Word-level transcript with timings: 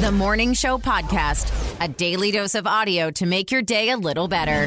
The 0.00 0.10
Morning 0.12 0.54
Show 0.54 0.78
Podcast, 0.78 1.52
a 1.84 1.86
daily 1.88 2.30
dose 2.30 2.54
of 2.54 2.66
audio 2.66 3.10
to 3.10 3.26
make 3.26 3.50
your 3.50 3.60
day 3.60 3.90
a 3.90 3.96
little 3.96 4.28
better. 4.28 4.66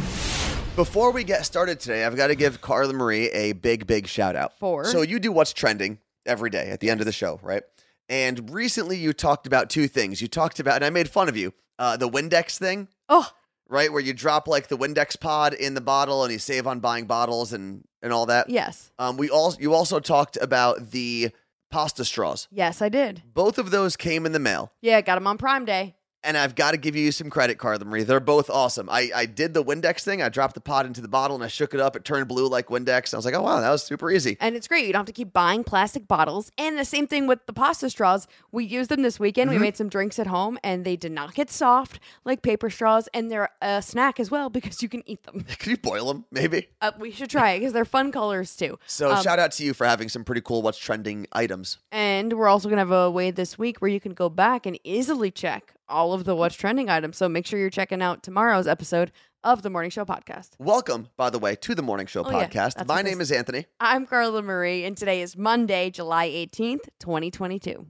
Before 0.75 1.11
we 1.11 1.23
get 1.23 1.45
started 1.45 1.79
today, 1.79 2.05
I've 2.05 2.15
got 2.15 2.27
to 2.27 2.35
give 2.35 2.61
Carla 2.61 2.93
Marie 2.93 3.29
a 3.31 3.53
big, 3.53 3.87
big 3.87 4.07
shout 4.07 4.35
out. 4.35 4.57
For? 4.59 4.85
So 4.85 5.01
you 5.01 5.19
do 5.19 5.31
what's 5.31 5.51
trending 5.53 5.97
every 6.25 6.49
day 6.49 6.69
at 6.69 6.81
the 6.81 6.89
end 6.89 6.99
of 6.99 7.05
the 7.05 7.11
show, 7.11 7.39
right? 7.41 7.63
And 8.09 8.49
recently 8.53 8.97
you 8.97 9.11
talked 9.13 9.47
about 9.47 9.69
two 9.69 9.87
things. 9.87 10.21
You 10.21 10.27
talked 10.27 10.59
about, 10.59 10.75
and 10.75 10.85
I 10.85 10.89
made 10.91 11.09
fun 11.09 11.29
of 11.29 11.35
you, 11.37 11.53
uh, 11.79 11.97
the 11.97 12.09
Windex 12.09 12.57
thing, 12.59 12.87
Oh, 13.09 13.27
right? 13.67 13.91
Where 13.91 14.01
you 14.01 14.13
drop 14.13 14.47
like 14.47 14.67
the 14.67 14.77
Windex 14.77 15.19
pod 15.19 15.53
in 15.53 15.73
the 15.73 15.81
bottle 15.81 16.23
and 16.23 16.31
you 16.31 16.37
save 16.39 16.67
on 16.67 16.79
buying 16.79 17.05
bottles 17.05 17.53
and, 17.53 17.83
and 18.03 18.13
all 18.13 18.27
that. 18.27 18.49
yes. 18.49 18.91
Um, 18.99 19.17
we 19.17 19.29
all, 19.31 19.55
you 19.59 19.73
also 19.73 19.99
talked 19.99 20.37
about 20.41 20.91
the 20.91 21.31
pasta 21.73 22.05
straws. 22.05 22.47
Yes, 22.51 22.83
I 22.83 22.89
did. 22.89 23.23
Both 23.33 23.57
of 23.57 23.71
those 23.71 23.97
came 23.97 24.27
in 24.27 24.31
the 24.31 24.37
mail. 24.39 24.71
Yeah, 24.79 25.01
got 25.01 25.15
them 25.15 25.25
on 25.25 25.39
Prime 25.39 25.65
Day. 25.65 25.95
And 26.23 26.37
I've 26.37 26.55
got 26.55 26.71
to 26.71 26.77
give 26.77 26.95
you 26.95 27.11
some 27.11 27.29
credit, 27.29 27.57
Carla 27.57 27.83
Marie. 27.85 28.03
They're 28.03 28.19
both 28.19 28.49
awesome. 28.49 28.89
I, 28.89 29.11
I 29.15 29.25
did 29.25 29.53
the 29.53 29.63
Windex 29.63 30.03
thing. 30.03 30.21
I 30.21 30.29
dropped 30.29 30.55
the 30.55 30.61
pod 30.61 30.85
into 30.85 31.01
the 31.01 31.07
bottle 31.07 31.35
and 31.35 31.43
I 31.43 31.47
shook 31.47 31.73
it 31.73 31.79
up. 31.79 31.95
It 31.95 32.05
turned 32.05 32.27
blue 32.27 32.47
like 32.47 32.67
Windex. 32.67 33.13
I 33.13 33.17
was 33.17 33.25
like, 33.25 33.33
oh, 33.33 33.41
wow, 33.41 33.59
that 33.59 33.69
was 33.69 33.83
super 33.83 34.09
easy. 34.09 34.37
And 34.39 34.55
it's 34.55 34.67
great. 34.67 34.85
You 34.85 34.93
don't 34.93 35.01
have 35.01 35.05
to 35.07 35.11
keep 35.11 35.33
buying 35.33 35.63
plastic 35.63 36.07
bottles. 36.07 36.51
And 36.57 36.77
the 36.77 36.85
same 36.85 37.07
thing 37.07 37.27
with 37.27 37.45
the 37.45 37.53
pasta 37.53 37.89
straws. 37.89 38.27
We 38.51 38.65
used 38.65 38.89
them 38.89 39.01
this 39.01 39.19
weekend. 39.19 39.49
Mm-hmm. 39.49 39.59
We 39.59 39.65
made 39.65 39.77
some 39.77 39.89
drinks 39.89 40.19
at 40.19 40.27
home 40.27 40.57
and 40.63 40.85
they 40.85 40.95
did 40.95 41.11
not 41.11 41.33
get 41.33 41.49
soft 41.49 41.99
like 42.25 42.41
paper 42.41 42.69
straws. 42.69 43.09
And 43.13 43.29
they're 43.29 43.49
a 43.61 43.81
snack 43.81 44.19
as 44.19 44.31
well 44.31 44.49
because 44.49 44.81
you 44.81 44.89
can 44.89 45.03
eat 45.07 45.23
them. 45.23 45.41
Can 45.57 45.71
you 45.71 45.77
boil 45.77 46.07
them, 46.07 46.25
maybe? 46.31 46.67
Uh, 46.81 46.91
we 46.99 47.11
should 47.11 47.29
try 47.29 47.51
it 47.51 47.59
because 47.59 47.73
they're 47.73 47.85
fun 47.85 48.11
colors 48.11 48.55
too. 48.55 48.79
So 48.85 49.11
Um, 49.11 49.23
shout 49.23 49.39
out 49.39 49.51
to 49.53 49.63
you 49.63 49.73
for 49.73 49.85
having 49.85 50.09
some 50.09 50.23
pretty 50.23 50.41
cool 50.41 50.61
what's 50.61 50.77
trending 50.77 51.27
items. 51.33 51.77
And 51.91 52.33
we're 52.33 52.47
also 52.47 52.69
going 52.69 52.77
to 52.77 52.81
have 52.81 52.91
a 52.91 53.11
way 53.11 53.31
this 53.31 53.57
week 53.57 53.81
where 53.81 53.89
you 53.89 53.99
can 53.99 54.13
go 54.13 54.29
back 54.29 54.65
and 54.65 54.79
easily 54.83 55.31
check 55.31 55.73
all 55.87 56.13
of 56.13 56.23
the 56.23 56.35
what's 56.35 56.55
trending 56.55 56.89
items. 56.89 57.17
So 57.17 57.27
make 57.29 57.45
sure 57.45 57.59
you're 57.59 57.69
checking 57.69 58.01
out 58.01 58.23
tomorrow's 58.23 58.67
episode 58.67 59.11
of 59.43 59.61
the 59.61 59.69
Morning 59.69 59.91
Show 59.91 60.05
podcast. 60.05 60.51
Welcome, 60.59 61.09
by 61.17 61.29
the 61.29 61.39
way, 61.39 61.55
to 61.57 61.75
the 61.75 61.81
Morning 61.81 62.07
Show 62.07 62.21
Oh, 62.21 62.29
podcast. 62.31 62.75
That's 62.75 62.87
My 62.87 63.01
name 63.01 63.19
is 63.21 63.31
Anthony. 63.31 63.65
I'm 63.79 64.05
Carla 64.05 64.41
Marie, 64.41 64.85
and 64.85 64.95
today 64.95 65.21
is 65.21 65.35
Monday, 65.35 65.89
July 65.89 66.29
18th, 66.29 66.85
2022. 66.99 67.85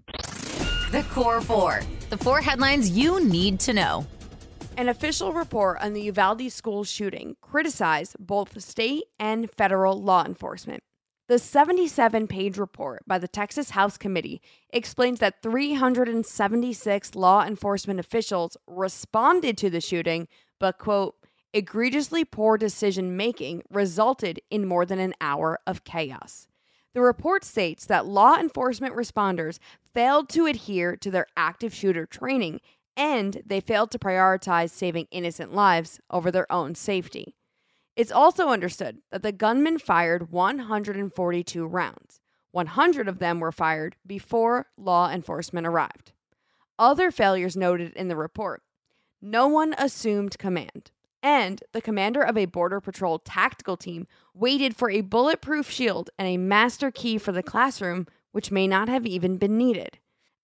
The 0.91 1.03
Core 1.11 1.41
Four, 1.41 1.81
the 2.09 2.17
four 2.17 2.41
headlines 2.41 2.89
you 2.91 3.23
need 3.23 3.59
to 3.61 3.73
know. 3.73 4.05
An 4.78 4.89
official 4.89 5.33
report 5.33 5.78
on 5.81 5.94
the 5.94 6.02
Uvalde 6.02 6.52
school 6.52 6.83
shooting 6.83 7.35
criticized 7.41 8.16
both 8.19 8.59
state 8.61 9.03
and 9.19 9.50
federal 9.52 10.02
law 10.02 10.25
enforcement. 10.25 10.81
The 11.29 11.39
77 11.39 12.27
page 12.27 12.57
report 12.57 13.03
by 13.07 13.17
the 13.17 13.29
Texas 13.29 13.69
House 13.69 13.97
Committee 13.97 14.41
explains 14.71 15.19
that 15.19 15.41
376 15.41 17.16
law 17.16 17.45
enforcement 17.45 17.99
officials 18.02 18.57
responded 18.67 19.57
to 19.59 19.69
the 19.69 19.79
shooting, 19.79 20.27
but, 20.59 20.77
quote, 20.77 21.16
egregiously 21.53 22.25
poor 22.25 22.57
decision 22.57 23.16
making 23.16 23.63
resulted 23.69 24.41
in 24.49 24.67
more 24.67 24.85
than 24.85 24.99
an 24.99 25.13
hour 25.21 25.59
of 25.66 25.85
chaos. 25.85 26.47
The 26.94 27.01
report 27.01 27.45
states 27.45 27.85
that 27.85 28.05
law 28.05 28.38
enforcement 28.38 28.94
responders 28.94 29.59
failed 29.94 30.27
to 30.29 30.45
adhere 30.45 30.97
to 30.97 31.09
their 31.09 31.27
active 31.38 31.73
shooter 31.73 32.05
training 32.05 32.59
and 32.97 33.41
they 33.45 33.61
failed 33.61 33.91
to 33.91 33.99
prioritize 33.99 34.71
saving 34.71 35.07
innocent 35.09 35.53
lives 35.53 35.99
over 36.11 36.29
their 36.29 36.51
own 36.51 36.75
safety. 36.75 37.35
It's 37.95 38.11
also 38.11 38.49
understood 38.49 38.99
that 39.11 39.22
the 39.22 39.31
gunman 39.31 39.77
fired 39.77 40.31
142 40.31 41.66
rounds. 41.66 42.19
100 42.52 43.08
of 43.08 43.19
them 43.19 43.39
were 43.39 43.52
fired 43.52 43.95
before 44.05 44.67
law 44.77 45.09
enforcement 45.09 45.67
arrived. 45.67 46.11
Other 46.77 47.11
failures 47.11 47.55
noted 47.55 47.94
in 47.94 48.08
the 48.08 48.16
report 48.16 48.63
no 49.25 49.47
one 49.47 49.73
assumed 49.77 50.38
command, 50.38 50.91
and 51.22 51.63
the 51.72 51.81
commander 51.81 52.22
of 52.22 52.38
a 52.38 52.45
Border 52.45 52.81
Patrol 52.81 53.19
tactical 53.19 53.78
team 53.78 54.06
waited 54.34 54.75
for 54.75 54.89
a 54.89 55.00
bulletproof 55.00 55.69
shield 55.69 56.09
and 56.19 56.28
a 56.28 56.35
master 56.35 56.91
key 56.91 57.18
for 57.18 57.31
the 57.31 57.41
classroom, 57.41 58.06
which 58.34 58.51
may 58.51 58.68
not 58.68 58.89
have 58.89 59.06
even 59.06 59.38
been 59.38 59.57
needed. 59.57 59.97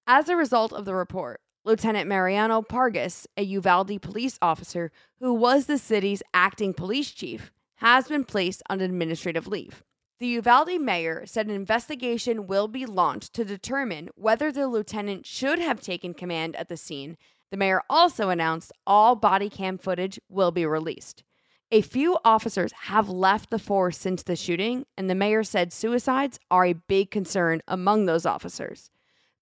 As 0.08 0.30
a 0.30 0.38
result 0.38 0.72
of 0.72 0.86
the 0.86 0.96
report, 0.96 1.42
Lieutenant 1.66 2.08
Mariano 2.08 2.62
Pargas, 2.62 3.28
a 3.36 3.44
Uvalde 3.44 4.02
police 4.02 4.40
officer 4.42 4.92
who 5.20 5.34
was 5.34 5.66
the 5.66 5.78
city's 5.78 6.24
acting 6.34 6.74
police 6.74 7.12
chief, 7.12 7.52
has 7.76 8.08
been 8.08 8.24
placed 8.24 8.64
on 8.70 8.80
administrative 8.80 9.46
leave. 9.48 9.84
The 10.20 10.28
Uvalde 10.28 10.80
mayor 10.82 11.26
said 11.26 11.48
an 11.48 11.54
investigation 11.54 12.48
will 12.48 12.68
be 12.68 12.86
launched 12.86 13.34
to 13.34 13.46
determine 13.46 14.10
whether 14.16 14.52
the 14.52 14.68
lieutenant 14.68 15.26
should 15.26 15.60
have 15.60 15.82
taken 15.82 16.14
command 16.14 16.56
at 16.56 16.70
the 16.70 16.78
scene. 16.78 17.18
The 17.52 17.58
mayor 17.58 17.82
also 17.90 18.30
announced 18.30 18.72
all 18.88 19.16
body 19.16 19.50
cam 19.50 19.78
footage 19.78 20.20
will 20.30 20.52
be 20.52 20.66
released. 20.66 21.24
A 21.72 21.82
few 21.82 22.18
officers 22.26 22.72
have 22.84 23.10
left 23.10 23.50
the 23.50 23.60
force 23.60 23.98
since 23.98 24.24
the 24.24 24.36
shooting, 24.36 24.86
and 24.98 25.10
the 25.10 25.16
mayor 25.16 25.44
said 25.44 25.72
suicides 25.72 26.40
are 26.50 26.66
a 26.66 26.74
big 26.74 27.12
concern 27.12 27.62
among 27.68 28.06
those 28.06 28.26
officers. 28.26 28.90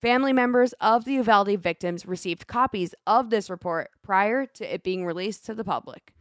Family 0.01 0.31
members 0.31 0.73
of 0.79 1.05
the 1.05 1.13
Uvalde 1.13 1.59
victims 1.59 2.05
received 2.05 2.45
copies 2.45 2.93
of 3.07 3.31
this 3.31 3.49
report 3.49 3.89
prior 4.03 4.45
to 4.45 4.73
it 4.73 4.83
being 4.83 5.03
released 5.03 5.43
to 5.47 5.55
the 5.55 5.63
public. 5.63 6.13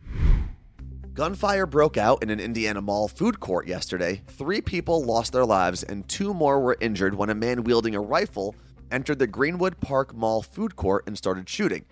Gunfire 1.13 1.67
broke 1.67 1.99
out 1.99 2.23
in 2.23 2.31
an 2.31 2.41
Indiana 2.41 2.81
mall 2.81 3.07
food 3.07 3.39
court 3.39 3.67
yesterday. 3.67 4.23
Three 4.29 4.63
people 4.63 5.05
lost 5.05 5.35
their 5.35 5.45
lives 5.45 5.83
and 5.83 6.09
two 6.09 6.33
more 6.33 6.59
were 6.59 6.79
injured 6.81 7.17
when 7.17 7.29
a 7.29 7.35
man 7.35 7.65
wielding 7.65 7.95
a 7.95 8.01
rifle 8.01 8.55
entered 8.91 9.19
the 9.19 9.27
Greenwood 9.27 9.79
Park 9.79 10.15
Mall 10.15 10.41
food 10.41 10.75
court 10.75 11.05
and 11.07 11.19
started 11.19 11.47
shooting. 11.47 11.85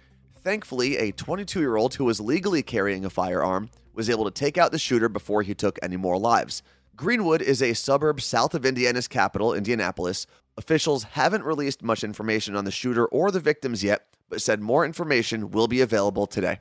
Thankfully, 0.42 0.96
a 0.96 1.12
22 1.12 1.60
year 1.60 1.76
old 1.76 1.96
who 1.96 2.06
was 2.06 2.18
legally 2.18 2.62
carrying 2.62 3.04
a 3.04 3.10
firearm 3.10 3.68
was 3.92 4.08
able 4.08 4.24
to 4.24 4.30
take 4.30 4.56
out 4.56 4.72
the 4.72 4.78
shooter 4.78 5.10
before 5.10 5.42
he 5.42 5.54
took 5.54 5.78
any 5.82 5.98
more 5.98 6.18
lives. 6.18 6.62
Greenwood 6.96 7.42
is 7.42 7.60
a 7.60 7.74
suburb 7.74 8.20
south 8.20 8.54
of 8.54 8.64
Indiana's 8.64 9.08
capital, 9.08 9.52
Indianapolis. 9.52 10.26
Officials 10.56 11.02
haven't 11.02 11.42
released 11.42 11.82
much 11.82 12.04
information 12.04 12.54
on 12.54 12.64
the 12.64 12.70
shooter 12.70 13.06
or 13.06 13.30
the 13.30 13.40
victims 13.40 13.82
yet, 13.82 14.06
but 14.28 14.40
said 14.40 14.60
more 14.60 14.84
information 14.84 15.50
will 15.50 15.66
be 15.66 15.80
available 15.80 16.26
today. 16.26 16.60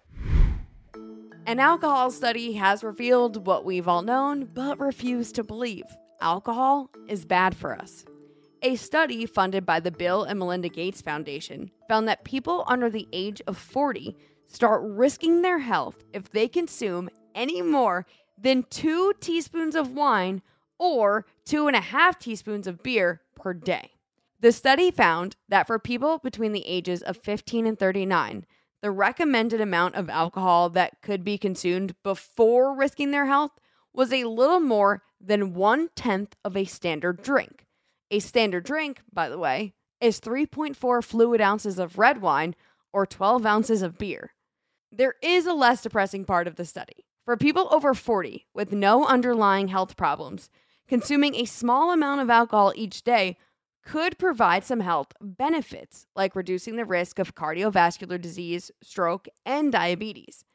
An 1.46 1.59
alcohol 1.59 2.09
study 2.09 2.53
has 2.53 2.84
revealed 2.84 3.46
what 3.46 3.66
we've 3.66 3.88
all 3.88 4.02
known 4.02 4.46
but 4.46 4.80
refused 4.80 5.36
to 5.36 5.44
believe 5.44 5.84
alcohol 6.22 6.90
is 7.08 7.26
bad 7.26 7.56
for 7.56 7.76
us. 7.76 8.06
A 8.62 8.78
study 8.78 9.26
funded 9.26 9.66
by 9.66 9.82
the 9.82 9.92
Bill 9.92 10.24
and 10.24 10.40
Melinda 10.40 10.70
Gates 10.70 11.02
Foundation 11.02 11.70
found 11.90 12.08
that 12.08 12.24
people 12.24 12.64
under 12.66 12.90
the 12.90 13.08
age 13.12 13.42
of 13.46 13.58
40 13.58 14.16
start 14.48 14.82
risking 14.86 15.42
their 15.42 15.59
health 15.59 16.03
if 16.14 16.32
they 16.32 16.48
consume 16.48 17.09
any 17.36 17.62
more 17.62 18.06
than 18.42 18.64
two 18.70 19.14
teaspoons 19.20 19.76
of 19.76 19.92
wine 19.92 20.42
or 20.80 21.26
two 21.46 21.68
and 21.68 21.76
a 21.76 21.82
half 21.82 22.18
teaspoons 22.18 22.68
of 22.68 22.82
beer 22.82 23.22
per 23.44 23.54
day. 23.54 23.92
The 24.40 24.54
study 24.54 24.90
found 24.90 25.36
that 25.50 25.68
for 25.68 25.78
people 25.78 26.18
between 26.18 26.54
the 26.54 26.66
ages 26.66 27.02
of 27.04 27.18
15 27.18 27.68
and 27.68 27.78
39, 27.78 28.46
the 28.81 28.92
recommended 28.92 29.62
amount 29.62 29.96
of 29.96 30.09
alcohol 30.09 30.70
that 30.70 31.02
could 31.02 31.24
be 31.24 31.38
consumed 31.38 31.96
before 32.03 32.76
risking 32.76 33.12
their 33.12 33.26
health 33.26 33.52
was 33.94 34.12
a 34.12 34.24
little 34.24 34.59
more 34.59 35.03
than 35.22 35.53
one 35.53 35.90
tenth 35.96 36.36
of 36.44 36.58
a 36.58 36.66
standard 36.66 37.22
drink. 37.22 37.66
A 38.12 38.20
standard 38.20 38.64
drink, 38.64 39.02
by 39.12 39.30
the 39.30 39.38
way, 39.38 39.74
is 40.02 40.20
3.4 40.20 41.03
fluid 41.03 41.40
ounces 41.40 41.80
of 41.80 41.98
red 41.98 42.22
wine 42.22 42.56
or 42.92 43.06
12 43.06 43.46
ounces 43.46 43.82
of 43.82 43.98
beer. 43.98 44.34
There 44.92 45.16
is 45.22 45.46
a 45.46 45.53
less 45.53 45.82
depressing 45.82 46.26
part 46.26 46.48
of 46.48 46.56
the 46.56 46.66
study. 46.66 47.06
For 47.26 47.38
people 47.38 47.70
over 47.72 47.94
40 47.94 48.48
with 48.53 48.74
no 48.74 49.06
underlying 49.06 49.70
health 49.70 49.96
problems, 49.96 50.50
consuming 50.94 51.34
a 51.34 51.46
small 51.46 51.92
amount 51.92 52.22
of 52.22 52.30
alcohol 52.30 52.72
each 52.76 53.02
day 53.02 53.36
could 53.84 54.16
provide 54.20 54.64
some 54.64 54.81
health 54.81 55.08
benefits, 55.20 56.06
like 56.16 56.36
reducing 56.36 56.76
the 56.76 56.86
risk 56.86 57.17
of 57.17 57.34
cardiovascular 57.34 58.22
disease, 58.22 58.70
stroke, 58.84 59.28
and 59.44 59.72
diabetes. 59.72 60.46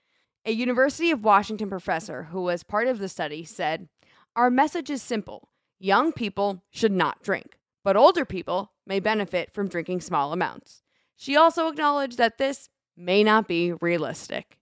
A 0.45 0.53
University 0.53 1.11
of 1.11 1.25
Washington 1.25 1.69
professor 1.69 2.29
who 2.31 2.41
was 2.41 2.63
part 2.63 2.87
of 2.87 3.01
the 3.01 3.09
study 3.09 3.43
said, 3.45 3.89
Our 4.37 4.49
message 4.49 4.91
is 4.91 5.03
simple 5.03 5.49
young 5.81 6.13
people 6.13 6.63
should 6.71 6.93
not 6.93 7.21
drink, 7.21 7.59
but 7.83 7.97
older 7.97 8.25
people 8.25 8.71
may 8.87 9.01
benefit 9.01 9.53
from 9.53 9.67
drinking 9.67 10.03
small 10.03 10.33
amounts. 10.33 10.85
She 11.17 11.37
also 11.37 11.67
acknowledged 11.67 12.17
that 12.19 12.39
this 12.39 12.69
may 12.97 13.25
not 13.25 13.49
be 13.49 13.73
realistic. 13.73 14.58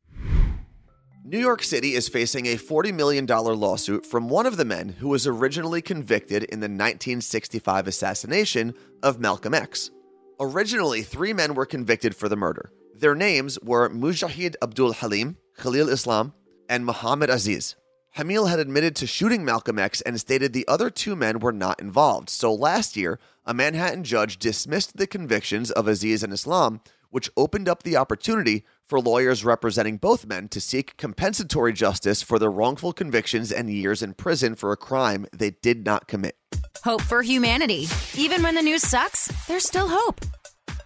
New 1.29 1.41
York 1.41 1.61
City 1.65 1.95
is 1.95 2.09
facing 2.09 2.47
a 2.47 2.55
$40 2.55 2.95
million 2.95 3.27
lawsuit 3.27 4.07
from 4.07 4.29
one 4.29 4.47
of 4.47 4.57
the 4.57 4.65
men 4.65 4.91
who 4.91 5.09
was 5.09 5.27
originally 5.27 5.83
convicted 5.83 6.45
in 6.45 6.61
the 6.61 6.67
1965 6.67 7.89
assassination 7.89 8.73
of 9.03 9.19
Malcolm 9.19 9.53
X. 9.53 9.91
Originally, 10.39 11.03
three 11.03 11.33
men 11.33 11.55
were 11.55 11.67
convicted 11.67 12.15
for 12.15 12.29
the 12.29 12.37
murder. 12.37 12.71
Their 12.95 13.17
names 13.17 13.59
were 13.61 13.89
Mujahid 13.89 14.55
Abdul 14.63 14.93
Halim, 14.93 15.37
Khalil 15.59 15.89
Islam, 15.89 16.33
and 16.69 16.87
Muhammad 16.87 17.29
Aziz. 17.29 17.75
Hamil 18.17 18.49
had 18.49 18.61
admitted 18.61 18.95
to 18.95 19.07
shooting 19.09 19.45
Malcolm 19.45 19.81
X 19.81 20.03
and 20.03 20.21
stated 20.21 20.53
the 20.53 20.69
other 20.69 20.91
two 20.91 21.17
men 21.17 21.41
were 21.41 21.51
not 21.51 21.81
involved. 21.81 22.31
So 22.31 22.55
last 22.55 22.97
year, 22.97 23.19
a 23.45 23.53
Manhattan 23.53 24.05
judge 24.05 24.39
dismissed 24.39 24.97
the 24.97 25.09
convictions 25.09 25.73
of 25.73 25.89
Aziz 25.89 26.23
and 26.23 26.33
Islam, 26.33 26.83
which 27.11 27.31
opened 27.37 27.69
up 27.69 27.83
the 27.83 27.97
opportunity 27.97 28.65
for 28.89 29.01
lawyers 29.01 29.45
representing 29.45 29.97
both 29.97 30.27
men 30.27 30.49
to 30.49 30.61
seek 30.61 30.97
compensatory 30.97 31.73
justice 31.73 32.23
for 32.23 32.39
their 32.39 32.51
wrongful 32.51 32.93
convictions 32.93 33.51
and 33.51 33.71
years 33.71 34.03
in 34.03 34.15
prison 34.15 34.55
for 34.55 34.73
a 34.73 34.77
crime 34.77 35.27
they 35.33 35.51
did 35.51 35.85
not 35.85 36.09
commit. 36.09 36.37
Hope 36.85 37.03
for 37.03 37.23
humanity. 37.23 37.89
Even 38.15 38.43
when 38.43 38.55
the 38.55 38.63
news 38.63 38.83
sucks, 38.83 39.27
there's 39.47 39.65
still 39.65 39.89
hope. 39.89 40.21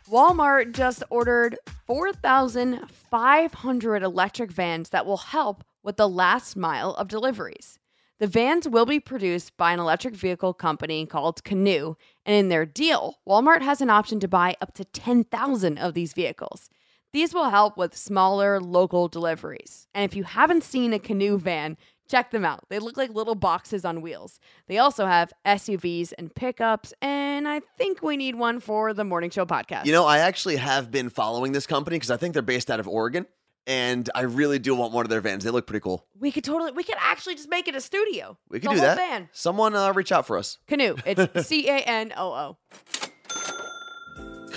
Walmart 0.08 0.72
just 0.72 1.02
ordered 1.10 1.56
4,500 1.86 4.02
electric 4.02 4.50
vans 4.50 4.90
that 4.90 5.06
will 5.06 5.18
help 5.18 5.62
with 5.82 5.96
the 5.96 6.08
last 6.08 6.56
mile 6.56 6.94
of 6.94 7.08
deliveries. 7.08 7.78
The 8.18 8.26
vans 8.26 8.68
will 8.68 8.86
be 8.86 9.00
produced 9.00 9.56
by 9.56 9.72
an 9.72 9.80
electric 9.80 10.14
vehicle 10.14 10.52
company 10.52 11.06
called 11.06 11.42
Canoo, 11.42 11.96
and 12.26 12.36
in 12.36 12.50
their 12.50 12.66
deal, 12.66 13.16
Walmart 13.26 13.62
has 13.62 13.80
an 13.80 13.88
option 13.88 14.20
to 14.20 14.28
buy 14.28 14.56
up 14.60 14.74
to 14.74 14.84
10,000 14.84 15.78
of 15.78 15.94
these 15.94 16.12
vehicles. 16.12 16.68
These 17.12 17.34
will 17.34 17.50
help 17.50 17.76
with 17.76 17.96
smaller 17.96 18.60
local 18.60 19.08
deliveries. 19.08 19.88
And 19.94 20.04
if 20.04 20.14
you 20.16 20.24
haven't 20.24 20.62
seen 20.62 20.92
a 20.92 20.98
Canoo 20.98 21.38
van, 21.38 21.76
check 22.08 22.30
them 22.30 22.44
out. 22.44 22.64
They 22.68 22.78
look 22.78 22.96
like 22.96 23.10
little 23.10 23.34
boxes 23.34 23.84
on 23.84 24.00
wheels. 24.00 24.38
They 24.68 24.78
also 24.78 25.06
have 25.06 25.32
SUVs 25.44 26.12
and 26.18 26.34
pickups, 26.34 26.92
and 27.02 27.48
I 27.48 27.60
think 27.78 28.02
we 28.02 28.16
need 28.16 28.34
one 28.36 28.60
for 28.60 28.92
the 28.94 29.04
Morning 29.04 29.30
Show 29.30 29.44
podcast. 29.46 29.86
You 29.86 29.92
know, 29.92 30.06
I 30.06 30.18
actually 30.18 30.56
have 30.56 30.90
been 30.90 31.08
following 31.10 31.52
this 31.52 31.66
company 31.66 31.96
because 31.96 32.10
I 32.10 32.16
think 32.16 32.32
they're 32.34 32.42
based 32.42 32.70
out 32.70 32.78
of 32.80 32.86
Oregon, 32.88 33.26
and 33.66 34.08
I 34.14 34.22
really 34.22 34.58
do 34.58 34.74
want 34.74 34.92
one 34.92 35.04
of 35.04 35.10
their 35.10 35.20
vans. 35.20 35.42
They 35.44 35.50
look 35.50 35.66
pretty 35.66 35.82
cool. 35.82 36.06
we 36.18 36.30
could 36.32 36.44
totally, 36.44 36.72
we 36.72 36.82
could 36.84 36.96
actually 36.98 37.34
just 37.36 37.48
make 37.48 37.66
it 37.68 37.74
a 37.74 37.80
studio. 37.80 38.36
We 38.48 38.60
could 38.60 38.70
The 38.70 38.74
do 38.74 38.80
whole 38.80 38.88
that. 38.88 38.96
Van. 38.96 39.28
Someone 39.32 39.74
uh, 39.74 39.92
reach 39.92 40.12
out 40.12 40.26
for 40.26 40.38
us. 40.38 40.58
Canoo. 40.68 40.96
It's 41.06 41.46
C 41.48 41.68
A 41.68 41.78
N 41.78 42.12
O 42.16 42.32
O. 42.32 42.56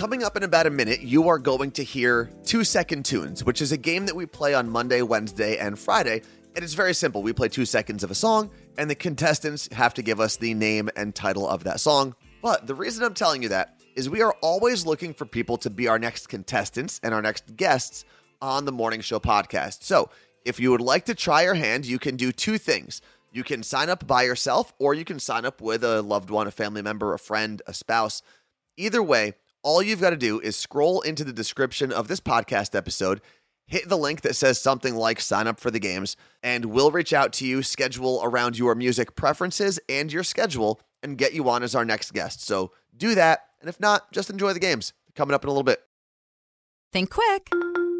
Coming 0.04 0.22
up 0.22 0.36
in 0.36 0.42
about 0.42 0.66
a 0.66 0.70
minute, 0.70 1.00
you 1.00 1.30
are 1.30 1.38
going 1.38 1.70
to 1.70 1.82
hear 1.82 2.30
Two 2.44 2.62
Second 2.62 3.06
Tunes, 3.06 3.42
which 3.42 3.62
is 3.62 3.72
a 3.72 3.78
game 3.78 4.04
that 4.04 4.14
we 4.14 4.26
play 4.26 4.52
on 4.52 4.68
Monday, 4.68 5.00
Wednesday, 5.00 5.56
and 5.56 5.78
Friday. 5.78 6.20
And 6.54 6.62
it's 6.62 6.74
very 6.74 6.92
simple. 6.92 7.22
We 7.22 7.32
play 7.32 7.48
two 7.48 7.64
seconds 7.64 8.04
of 8.04 8.10
a 8.10 8.14
song, 8.14 8.50
and 8.76 8.90
the 8.90 8.94
contestants 8.94 9.66
have 9.72 9.94
to 9.94 10.02
give 10.02 10.20
us 10.20 10.36
the 10.36 10.52
name 10.52 10.90
and 10.94 11.14
title 11.14 11.48
of 11.48 11.64
that 11.64 11.80
song. 11.80 12.14
But 12.42 12.66
the 12.66 12.74
reason 12.74 13.02
I'm 13.02 13.14
telling 13.14 13.42
you 13.42 13.48
that 13.48 13.80
is 13.96 14.10
we 14.10 14.20
are 14.20 14.34
always 14.42 14.84
looking 14.84 15.14
for 15.14 15.24
people 15.24 15.56
to 15.56 15.70
be 15.70 15.88
our 15.88 15.98
next 15.98 16.28
contestants 16.28 17.00
and 17.02 17.14
our 17.14 17.22
next 17.22 17.56
guests 17.56 18.04
on 18.42 18.66
the 18.66 18.72
Morning 18.72 19.00
Show 19.00 19.20
podcast. 19.20 19.84
So 19.84 20.10
if 20.44 20.60
you 20.60 20.70
would 20.70 20.82
like 20.82 21.06
to 21.06 21.14
try 21.14 21.44
your 21.44 21.54
hand, 21.54 21.86
you 21.86 21.98
can 21.98 22.16
do 22.16 22.30
two 22.30 22.58
things. 22.58 23.00
You 23.32 23.42
can 23.42 23.62
sign 23.62 23.88
up 23.88 24.06
by 24.06 24.24
yourself, 24.24 24.74
or 24.78 24.92
you 24.92 25.06
can 25.06 25.18
sign 25.18 25.46
up 25.46 25.62
with 25.62 25.82
a 25.82 26.02
loved 26.02 26.28
one, 26.28 26.46
a 26.46 26.50
family 26.50 26.82
member, 26.82 27.14
a 27.14 27.18
friend, 27.18 27.62
a 27.66 27.72
spouse. 27.72 28.20
Either 28.76 29.02
way, 29.02 29.32
all 29.64 29.82
you've 29.82 30.00
got 30.00 30.10
to 30.10 30.16
do 30.16 30.38
is 30.40 30.54
scroll 30.54 31.00
into 31.00 31.24
the 31.24 31.32
description 31.32 31.90
of 31.90 32.06
this 32.06 32.20
podcast 32.20 32.76
episode, 32.76 33.20
hit 33.66 33.88
the 33.88 33.96
link 33.98 34.20
that 34.20 34.36
says 34.36 34.60
something 34.60 34.94
like 34.94 35.20
sign 35.20 35.46
up 35.46 35.58
for 35.58 35.70
the 35.70 35.80
games, 35.80 36.16
and 36.42 36.66
we'll 36.66 36.90
reach 36.90 37.12
out 37.12 37.32
to 37.32 37.46
you, 37.46 37.62
schedule 37.62 38.20
around 38.22 38.58
your 38.58 38.74
music 38.74 39.16
preferences 39.16 39.80
and 39.88 40.12
your 40.12 40.22
schedule, 40.22 40.80
and 41.02 41.18
get 41.18 41.32
you 41.32 41.48
on 41.48 41.62
as 41.62 41.74
our 41.74 41.84
next 41.84 42.12
guest. 42.12 42.46
So 42.46 42.70
do 42.96 43.14
that. 43.14 43.46
And 43.60 43.68
if 43.68 43.80
not, 43.80 44.12
just 44.12 44.30
enjoy 44.30 44.52
the 44.52 44.60
games. 44.60 44.92
Coming 45.16 45.34
up 45.34 45.44
in 45.44 45.48
a 45.48 45.50
little 45.50 45.64
bit. 45.64 45.80
Think 46.92 47.10
quick. 47.10 47.48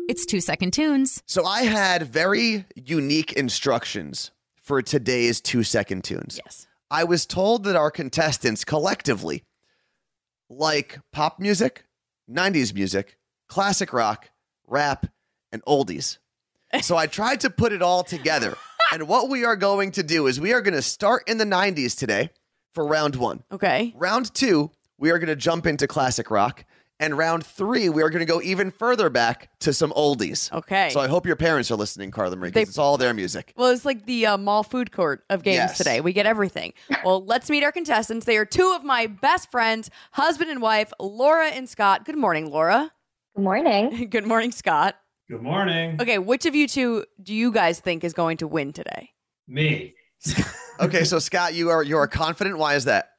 It's 0.08 0.26
two 0.26 0.40
second 0.40 0.72
tunes. 0.72 1.22
So 1.26 1.46
I 1.46 1.62
had 1.62 2.02
very 2.02 2.66
unique 2.76 3.32
instructions 3.32 4.30
for 4.56 4.82
today's 4.82 5.40
two 5.40 5.62
second 5.62 6.04
tunes. 6.04 6.38
Yes. 6.44 6.66
I 6.90 7.04
was 7.04 7.24
told 7.24 7.64
that 7.64 7.76
our 7.76 7.90
contestants 7.90 8.64
collectively 8.64 9.44
like 10.58 10.98
pop 11.12 11.38
music, 11.38 11.84
90s 12.30 12.74
music, 12.74 13.18
classic 13.48 13.92
rock, 13.92 14.30
rap, 14.66 15.06
and 15.52 15.62
oldies. 15.64 16.18
So 16.82 16.96
I 16.96 17.06
tried 17.06 17.40
to 17.40 17.50
put 17.50 17.72
it 17.72 17.82
all 17.82 18.02
together. 18.02 18.56
and 18.92 19.06
what 19.06 19.28
we 19.28 19.44
are 19.44 19.56
going 19.56 19.92
to 19.92 20.02
do 20.02 20.26
is 20.26 20.40
we 20.40 20.52
are 20.52 20.60
going 20.60 20.74
to 20.74 20.82
start 20.82 21.28
in 21.28 21.38
the 21.38 21.44
90s 21.44 21.96
today 21.96 22.30
for 22.72 22.86
round 22.86 23.16
one. 23.16 23.44
Okay. 23.52 23.92
Round 23.96 24.32
two, 24.34 24.70
we 24.98 25.10
are 25.10 25.18
going 25.18 25.28
to 25.28 25.36
jump 25.36 25.66
into 25.66 25.86
classic 25.86 26.30
rock. 26.30 26.64
And 27.00 27.18
round 27.18 27.44
three, 27.44 27.88
we 27.88 28.02
are 28.02 28.08
going 28.10 28.20
to 28.20 28.32
go 28.32 28.40
even 28.40 28.70
further 28.70 29.10
back 29.10 29.50
to 29.60 29.72
some 29.72 29.90
oldies. 29.92 30.52
Okay. 30.52 30.90
So 30.90 31.00
I 31.00 31.08
hope 31.08 31.26
your 31.26 31.34
parents 31.36 31.70
are 31.72 31.76
listening, 31.76 32.12
Carla 32.12 32.36
Marie, 32.36 32.50
because 32.50 32.68
it's 32.68 32.78
all 32.78 32.96
their 32.96 33.12
music. 33.12 33.52
Well, 33.56 33.70
it's 33.70 33.84
like 33.84 34.06
the 34.06 34.26
uh, 34.26 34.38
mall 34.38 34.62
food 34.62 34.92
court 34.92 35.24
of 35.28 35.42
games 35.42 35.56
Yes. 35.56 35.76
today. 35.78 36.00
We 36.00 36.12
get 36.12 36.24
everything. 36.26 36.72
Well, 37.04 37.24
let's 37.26 37.50
meet 37.50 37.64
our 37.64 37.72
contestants. 37.72 38.26
They 38.26 38.36
are 38.36 38.44
two 38.44 38.72
of 38.76 38.84
my 38.84 39.08
best 39.08 39.50
friends, 39.50 39.90
husband 40.12 40.50
and 40.50 40.62
wife, 40.62 40.92
Laura 41.00 41.48
and 41.48 41.68
Scott. 41.68 42.04
Good 42.04 42.16
morning, 42.16 42.48
Laura. 42.50 42.92
Good 43.34 43.42
morning. 43.42 44.06
Good 44.10 44.26
morning, 44.26 44.52
Scott. 44.52 44.94
Good 45.28 45.42
morning. 45.42 46.00
Okay, 46.00 46.18
which 46.18 46.46
of 46.46 46.54
you 46.54 46.68
two 46.68 47.04
do 47.22 47.34
you 47.34 47.50
guys 47.50 47.80
think 47.80 48.04
is 48.04 48.12
going 48.12 48.36
to 48.36 48.46
win 48.46 48.72
today? 48.72 49.10
Me. 49.48 49.94
Okay, 50.80 51.04
so 51.04 51.20
Scott, 51.20 51.54
you 51.54 51.70
are 51.70 51.84
you 51.84 51.96
are 51.98 52.08
confident. 52.08 52.58
Why 52.58 52.74
is 52.74 52.86
that? 52.86 53.10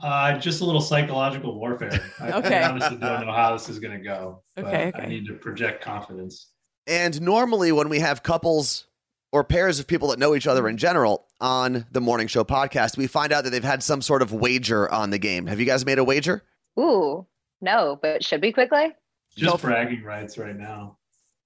Uh, 0.00 0.36
just 0.38 0.60
a 0.60 0.64
little 0.64 0.80
psychological 0.80 1.58
warfare. 1.58 2.00
I, 2.20 2.32
Okay. 2.32 2.62
I 2.62 2.68
honestly 2.70 2.96
don't 2.98 3.26
know 3.26 3.32
how 3.32 3.52
this 3.52 3.68
is 3.68 3.78
going 3.78 3.96
to 3.96 4.02
go. 4.04 4.42
but 4.56 4.64
Okay, 4.66 4.92
I 4.94 5.06
need 5.06 5.26
to 5.26 5.34
project 5.34 5.82
confidence. 5.82 6.48
And 6.86 7.20
normally, 7.20 7.70
when 7.72 7.88
we 7.88 8.00
have 8.00 8.22
couples 8.22 8.86
or 9.30 9.44
pairs 9.44 9.78
of 9.78 9.86
people 9.86 10.08
that 10.08 10.18
know 10.18 10.34
each 10.34 10.46
other 10.48 10.68
in 10.68 10.76
general 10.76 11.26
on 11.40 11.86
the 11.92 12.00
morning 12.00 12.26
show 12.26 12.42
podcast, 12.44 12.96
we 12.96 13.06
find 13.06 13.32
out 13.32 13.44
that 13.44 13.50
they've 13.50 13.62
had 13.64 13.82
some 13.82 14.02
sort 14.02 14.22
of 14.22 14.32
wager 14.32 14.90
on 14.92 15.10
the 15.10 15.18
game. 15.18 15.46
Have 15.46 15.60
you 15.60 15.66
guys 15.66 15.86
made 15.86 15.98
a 15.98 16.04
wager? 16.04 16.42
Ooh, 16.78 17.26
no, 17.60 17.98
but 18.02 18.24
should 18.24 18.42
we 18.42 18.52
quickly? 18.52 18.92
Just 19.36 19.52
Go- 19.62 19.68
bragging 19.68 20.02
rights 20.02 20.36
right 20.36 20.56
now. 20.56 20.98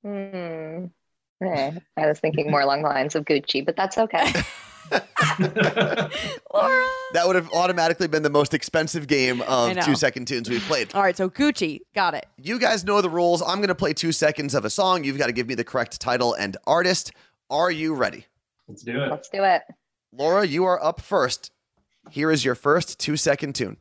Hmm. 0.02 0.86
Eh, 1.44 1.72
I 1.98 2.06
was 2.06 2.18
thinking 2.18 2.50
more 2.50 2.62
along 2.62 2.82
the 2.82 2.88
lines 2.88 3.14
of 3.14 3.24
Gucci, 3.26 3.64
but 3.64 3.76
that's 3.76 3.98
okay. 3.98 4.32
Laura. 6.52 6.80
That 7.12 7.24
would 7.26 7.36
have 7.36 7.50
automatically 7.52 8.08
been 8.08 8.22
the 8.22 8.30
most 8.30 8.54
expensive 8.54 9.06
game 9.06 9.42
of 9.42 9.78
two 9.84 9.94
second 9.94 10.26
tunes 10.26 10.48
we've 10.48 10.62
played. 10.62 10.94
All 10.94 11.02
right, 11.02 11.16
so 11.16 11.28
Gucci, 11.28 11.80
got 11.94 12.14
it. 12.14 12.26
You 12.36 12.58
guys 12.58 12.84
know 12.84 13.00
the 13.00 13.10
rules. 13.10 13.42
I'm 13.42 13.58
going 13.58 13.68
to 13.68 13.74
play 13.74 13.92
two 13.92 14.12
seconds 14.12 14.54
of 14.54 14.64
a 14.64 14.70
song. 14.70 15.04
You've 15.04 15.18
got 15.18 15.26
to 15.26 15.32
give 15.32 15.46
me 15.46 15.54
the 15.54 15.64
correct 15.64 16.00
title 16.00 16.34
and 16.34 16.56
artist. 16.66 17.12
Are 17.50 17.70
you 17.70 17.94
ready? 17.94 18.26
Let's 18.68 18.82
do 18.82 19.00
it. 19.02 19.10
Let's 19.10 19.28
do 19.28 19.44
it. 19.44 19.62
Laura, 20.12 20.46
you 20.46 20.64
are 20.64 20.82
up 20.82 21.00
first. 21.00 21.52
Here 22.10 22.30
is 22.30 22.44
your 22.44 22.54
first 22.54 22.98
two 22.98 23.16
second 23.16 23.54
tune. 23.54 23.76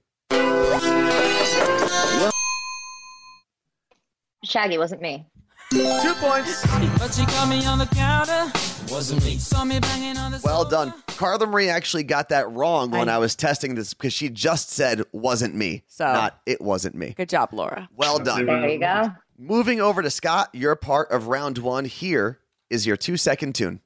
Shaggy 4.44 4.78
wasn't 4.78 5.02
me. 5.02 5.26
Two 5.72 6.14
points. 6.20 6.66
But 6.98 7.14
she 7.14 7.26
caught 7.26 7.48
me 7.50 7.66
on 7.66 7.80
the 7.80 7.88
counter. 7.88 8.52
Wasn't 8.92 9.24
me. 9.26 9.38
Saw 9.38 9.66
me 9.66 9.80
banging 9.80 10.18
on 10.18 10.32
the 10.32 10.40
Well 10.44 10.64
sofa. 10.64 10.70
done. 10.92 10.94
Carla 11.18 11.48
Marie 11.48 11.70
actually 11.70 12.04
got 12.04 12.30
that 12.30 12.50
wrong 12.52 12.92
when 12.92 13.10
I- 13.10 13.16
I, 13.16 13.18
was 13.18 13.36
testing 13.36 13.76
this 13.76 13.94
because 13.94 14.14
she 14.14 14.30
just 14.30 14.70
said 14.70 15.02
wasn't 15.12 15.56
me, 15.56 15.84
So- 15.88 16.06
not 16.06 16.40
it 16.46 16.62
wasn't 16.62 16.96
me. 16.96 17.14
Good 17.18 17.30
job, 17.30 17.50
Laura. 17.52 17.90
Well 17.96 18.20
done. 18.20 18.46
There 18.46 18.70
you 18.70 18.80
go. 18.80 19.12
Moving 19.38 19.82
over 19.82 20.02
to 20.02 20.10
Scott, 20.10 20.50
you're 20.54 20.76
part 20.76 21.12
of 21.12 21.28
round 21.28 21.58
one. 21.58 21.86
Here 21.86 22.40
is 22.70 22.86
your 22.86 22.96
two 22.98 23.18
second 23.18 23.56
tune. 23.56 23.80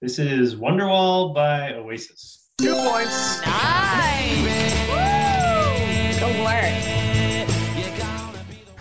This 0.00 0.18
is 0.18 0.54
Wonderwall 0.54 1.34
by 1.34 1.72
Oasis. 1.74 2.50
Two 2.58 2.74
points. 2.74 3.40
Nice. 3.44 4.93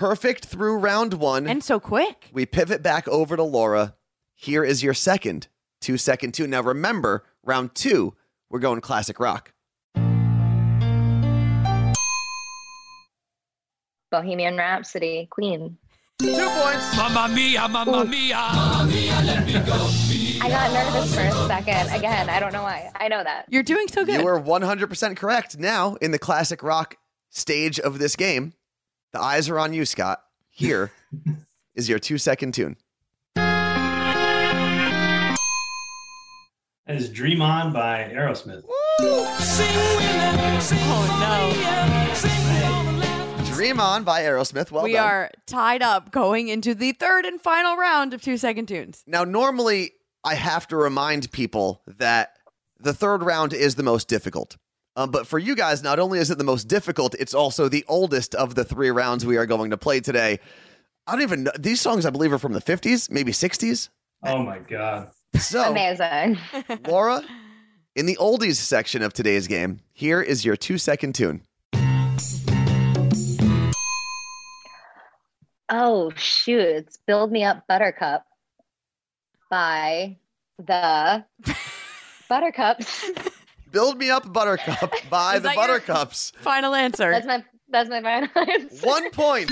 Perfect 0.04 0.44
through 0.44 0.80
round 0.80 1.14
one. 1.14 1.48
And 1.48 1.64
so 1.64 1.80
quick. 1.80 2.30
we 2.34 2.46
pivot 2.46 2.84
back 2.84 3.08
over 3.08 3.38
to 3.38 3.44
Laura. 3.44 3.96
Here 4.36 4.62
is 4.62 4.84
your 4.84 4.94
second 4.94 5.48
two 5.80 5.96
second 5.96 6.34
two. 6.34 6.46
Now 6.46 6.62
remember, 6.62 7.24
round 7.42 7.74
two, 7.74 8.14
we're 8.50 8.60
going 8.60 8.82
classic 8.82 9.18
rock. 9.18 9.54
Bohemian 14.12 14.58
Rhapsody, 14.58 15.30
Queen. 15.32 15.78
Two 16.20 16.34
points. 16.34 16.98
Mamma 16.98 17.34
mia, 17.34 17.66
mamma 17.70 18.04
mia. 18.04 18.36
Mamma 18.36 18.92
mia, 18.92 19.22
let 19.24 19.46
me 19.46 19.54
go. 19.54 19.90
I 20.42 20.50
got 20.50 20.74
nervous 20.74 21.16
for 21.16 21.22
a 21.22 21.48
second. 21.48 21.98
Again, 21.98 22.30
I 22.30 22.42
don't 22.42 22.52
know 22.52 22.64
why. 22.64 22.92
I 22.98 23.08
know 23.08 23.24
that. 23.24 23.46
You're 23.48 23.64
doing 23.64 23.88
so 23.88 24.04
good. 24.04 24.20
You 24.20 24.26
were 24.26 24.42
100% 24.42 25.16
correct. 25.16 25.58
Now, 25.58 25.96
in 26.02 26.12
the 26.12 26.20
classic 26.20 26.62
rock 26.62 26.98
stage 27.30 27.80
of 27.80 28.00
this 28.00 28.18
game, 28.18 28.54
the 29.14 29.22
eyes 29.22 29.48
are 29.50 29.58
on 29.60 29.74
you, 29.74 29.86
Scott. 29.86 30.22
Here 30.50 30.92
is 31.76 31.88
your 31.90 32.00
two 32.00 32.18
second 32.18 32.54
tune. 32.54 32.76
That 36.86 36.98
is 36.98 37.10
Dream 37.10 37.42
On 37.42 37.72
by 37.72 38.12
Aerosmith. 38.14 38.64
Sing 39.40 39.76
with 39.76 40.36
me, 40.38 40.60
sing 40.60 40.78
Oh, 40.82 41.06
no. 41.20 41.56
me, 41.56 41.62
yeah. 41.62 42.14
Sing 42.14 42.30
for 42.30 42.92
the 42.92 42.98
left. 43.00 43.54
Dream 43.54 43.80
On 43.80 44.04
by 44.04 44.22
Aerosmith. 44.24 44.70
Well 44.70 44.84
we 44.84 44.94
done. 44.94 45.08
are 45.08 45.32
tied 45.48 45.82
up 45.82 46.12
going 46.12 46.50
into 46.50 46.76
the 46.76 46.92
third 46.92 47.26
and 47.26 47.42
final 47.42 47.78
round 47.78 48.14
of 48.14 48.22
two 48.22 48.36
second 48.38 48.66
tunes. 48.68 49.04
Now, 49.08 49.24
normally, 49.24 49.92
I 50.26 50.36
have 50.36 50.68
to 50.68 50.76
remind 50.76 51.32
people 51.32 51.82
that 51.88 52.34
the 52.80 52.94
third 52.94 53.24
round 53.24 53.54
is 53.54 53.76
the 53.76 53.84
most 53.84 54.08
difficult. 54.10 54.58
Um, 54.96 55.10
but 55.10 55.26
for 55.26 55.40
you 55.40 55.56
guys, 55.56 55.82
not 55.82 56.00
only 56.00 56.20
is 56.20 56.30
it 56.30 56.38
the 56.38 56.44
most 56.44 56.68
difficult, 56.68 57.16
it's 57.16 57.34
also 57.34 57.68
the 57.68 57.84
oldest 57.88 58.36
of 58.36 58.56
the 58.56 58.64
three 58.64 58.92
rounds 58.92 59.26
we 59.26 59.38
are 59.38 59.46
going 59.46 59.72
to 59.72 59.78
play 59.78 60.00
today. 60.00 60.40
I 61.08 61.14
don't 61.14 61.24
even 61.24 61.44
know. 61.44 61.52
These 61.58 61.82
songs, 61.82 62.06
I 62.06 62.12
believe, 62.12 62.32
are 62.32 62.38
from 62.38 62.54
the 62.54 62.62
50s, 62.62 63.10
maybe 63.10 63.32
60s. 63.32 63.90
Oh 64.24 64.44
my 64.44 64.60
god. 64.60 65.10
So, 65.38 65.64
Amazing. 65.64 66.38
Laura, 66.88 67.24
in 67.96 68.06
the 68.06 68.16
oldies 68.18 68.56
section 68.56 69.02
of 69.02 69.14
today's 69.14 69.48
game, 69.48 69.80
here 69.94 70.22
is 70.22 70.46
your 70.46 70.56
two 70.56 70.78
second 70.78 71.16
tune. 71.16 71.42
Oh 75.70 76.12
shoot! 76.16 76.60
It's 76.60 76.98
"Build 77.08 77.32
Me 77.32 77.44
Up, 77.44 77.66
Buttercup" 77.68 78.26
by 79.50 80.18
the 80.60 81.26
Buttercups. 82.30 83.10
Build 83.74 83.98
Me 83.98 84.10
Up 84.12 84.32
Buttercup 84.32 84.94
by 85.10 85.40
the 85.40 85.52
Buttercups. 85.54 86.32
Final 86.38 86.74
answer. 86.76 87.12
That's 87.12 87.26
my 87.26 87.44
that's 87.70 87.90
my 87.90 88.02
final 88.02 88.30
answer. 88.50 88.88
One 88.88 89.10
point. 89.12 89.50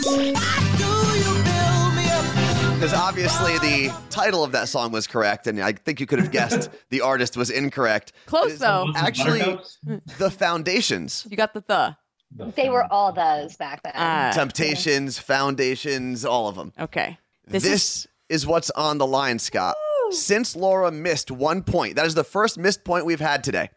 Because 2.76 2.94
obviously 2.96 3.58
the 3.60 3.94
title 4.10 4.44
of 4.44 4.52
that 4.54 4.68
song 4.68 4.92
was 4.92 5.06
correct, 5.08 5.46
and 5.48 5.60
I 5.62 5.74
think 5.74 6.00
you 6.00 6.06
could 6.08 6.18
have 6.20 6.32
guessed 6.32 6.70
the 6.90 7.02
artist 7.02 7.36
was 7.38 7.50
incorrect. 7.52 8.14
Close 8.28 8.58
though. 8.60 8.88
Actually- 8.96 9.40
Buttercups? 9.40 9.78
The 10.18 10.32
Foundations, 10.32 11.28
You 11.30 11.36
got 11.38 11.54
the 11.54 11.64
the. 11.68 11.96
The 12.34 12.46
They 12.56 12.70
were 12.70 12.86
all 12.92 13.12
those 13.12 13.58
back 13.58 13.84
then. 13.84 13.92
Ah, 13.96 14.32
Temptations, 14.34 15.20
Foundations, 15.20 16.24
all 16.24 16.48
of 16.48 16.56
them. 16.56 16.72
okay. 16.80 17.18
This, 17.46 17.64
This, 17.64 18.08
is, 18.30 18.48
what's 18.48 18.70
on 18.72 18.98
the 19.00 19.06
line, 19.08 19.38
Scott. 19.38 19.76
Since 20.12 20.56
Laura 20.56 20.92
missed 20.92 21.30
one 21.30 21.62
point, 21.64 21.98
that 21.98 22.06
is 22.06 22.16
the 22.16 22.24
first 22.24 22.58
missed 22.58 22.86
point 22.86 23.06
we've 23.06 23.20
had 23.20 23.44
today. 23.44 23.70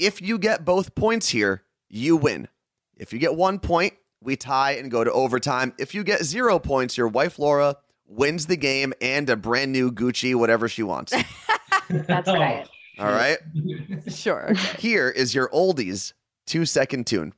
If 0.00 0.22
you 0.22 0.38
get 0.38 0.64
both 0.64 0.94
points 0.94 1.28
here, 1.28 1.62
you 1.90 2.16
win. 2.16 2.48
If 2.96 3.12
you 3.12 3.18
get 3.18 3.34
one 3.34 3.58
point, 3.58 3.92
we 4.22 4.34
tie 4.34 4.72
and 4.72 4.90
go 4.90 5.04
to 5.04 5.12
overtime. 5.12 5.74
If 5.78 5.94
you 5.94 6.02
get 6.04 6.24
zero 6.24 6.58
points, 6.58 6.96
your 6.96 7.06
wife 7.08 7.38
Laura 7.38 7.76
wins 8.06 8.46
the 8.46 8.56
game 8.56 8.94
and 9.02 9.28
a 9.28 9.36
brand 9.36 9.72
new 9.72 9.92
Gucci, 9.92 10.34
whatever 10.34 10.68
she 10.68 10.82
wants. 10.82 11.12
That's 11.90 12.28
Oh, 12.30 12.32
right. 12.34 12.66
All 12.98 13.12
right. 13.12 13.36
sure. 14.08 14.52
Okay. 14.52 14.76
Here 14.78 15.10
is 15.10 15.34
your 15.34 15.50
oldies 15.50 16.14
two 16.46 16.64
second 16.64 17.06
tune. 17.06 17.34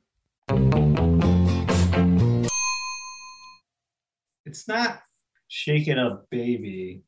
It's 4.45 4.69
not 4.69 5.01
Shake 5.49 5.89
It 5.89 5.99
Up 5.99 6.29
Baby. 6.29 7.03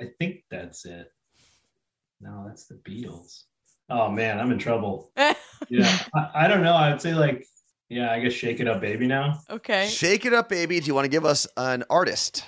I 0.00 0.06
think 0.18 0.42
that's 0.50 0.84
it. 0.86 1.06
No, 2.20 2.44
that's 2.48 2.66
the 2.66 2.74
Beatles. 2.76 3.44
Oh 3.90 4.10
man, 4.10 4.38
I'm 4.40 4.50
in 4.52 4.58
trouble. 4.58 5.10
Yeah. 5.70 5.98
I, 6.14 6.44
I 6.44 6.48
don't 6.48 6.62
know. 6.62 6.74
I 6.74 6.90
would 6.90 7.00
say 7.00 7.14
like, 7.14 7.46
yeah, 7.88 8.12
I 8.12 8.20
guess 8.20 8.34
Shake 8.34 8.60
It 8.60 8.68
Up 8.68 8.82
Baby 8.82 9.06
now. 9.06 9.40
okay. 9.48 9.88
Shake 9.88 10.26
it 10.26 10.34
up, 10.34 10.50
baby. 10.50 10.78
Do 10.78 10.86
you 10.86 10.94
want 10.94 11.06
to 11.06 11.08
give 11.08 11.24
us 11.24 11.46
an 11.56 11.84
artist? 11.88 12.44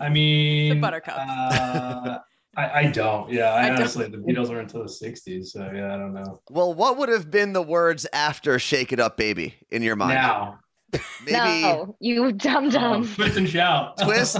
I 0.00 0.08
mean 0.08 0.80
Buttercups. 0.80 1.18
Uh, 1.18 2.18
I, 2.56 2.70
I 2.80 2.84
don't. 2.92 3.28
Yeah, 3.32 3.50
I, 3.54 3.62
I 3.64 3.68
don't. 3.70 3.76
honestly 3.78 4.06
the 4.08 4.18
Beatles 4.18 4.50
were 4.50 4.60
until 4.60 4.82
the 4.84 4.88
'60s, 4.88 5.46
so 5.46 5.68
yeah, 5.74 5.92
I 5.92 5.96
don't 5.98 6.14
know. 6.14 6.40
Well, 6.48 6.72
what 6.74 6.96
would 6.98 7.08
have 7.08 7.28
been 7.28 7.52
the 7.54 7.62
words 7.62 8.06
after 8.12 8.56
Shake 8.60 8.92
It 8.92 9.00
Up, 9.00 9.16
baby 9.16 9.54
in 9.72 9.82
your 9.82 9.96
mind? 9.96 10.14
Now, 10.14 10.60
Maybe 11.24 11.32
No, 11.32 11.96
you 11.98 12.30
dumb 12.32 12.66
um, 12.66 12.70
dumb. 12.70 13.14
twist 13.14 13.36
and 13.36 13.48
shout. 13.48 13.98
twist, 13.98 14.36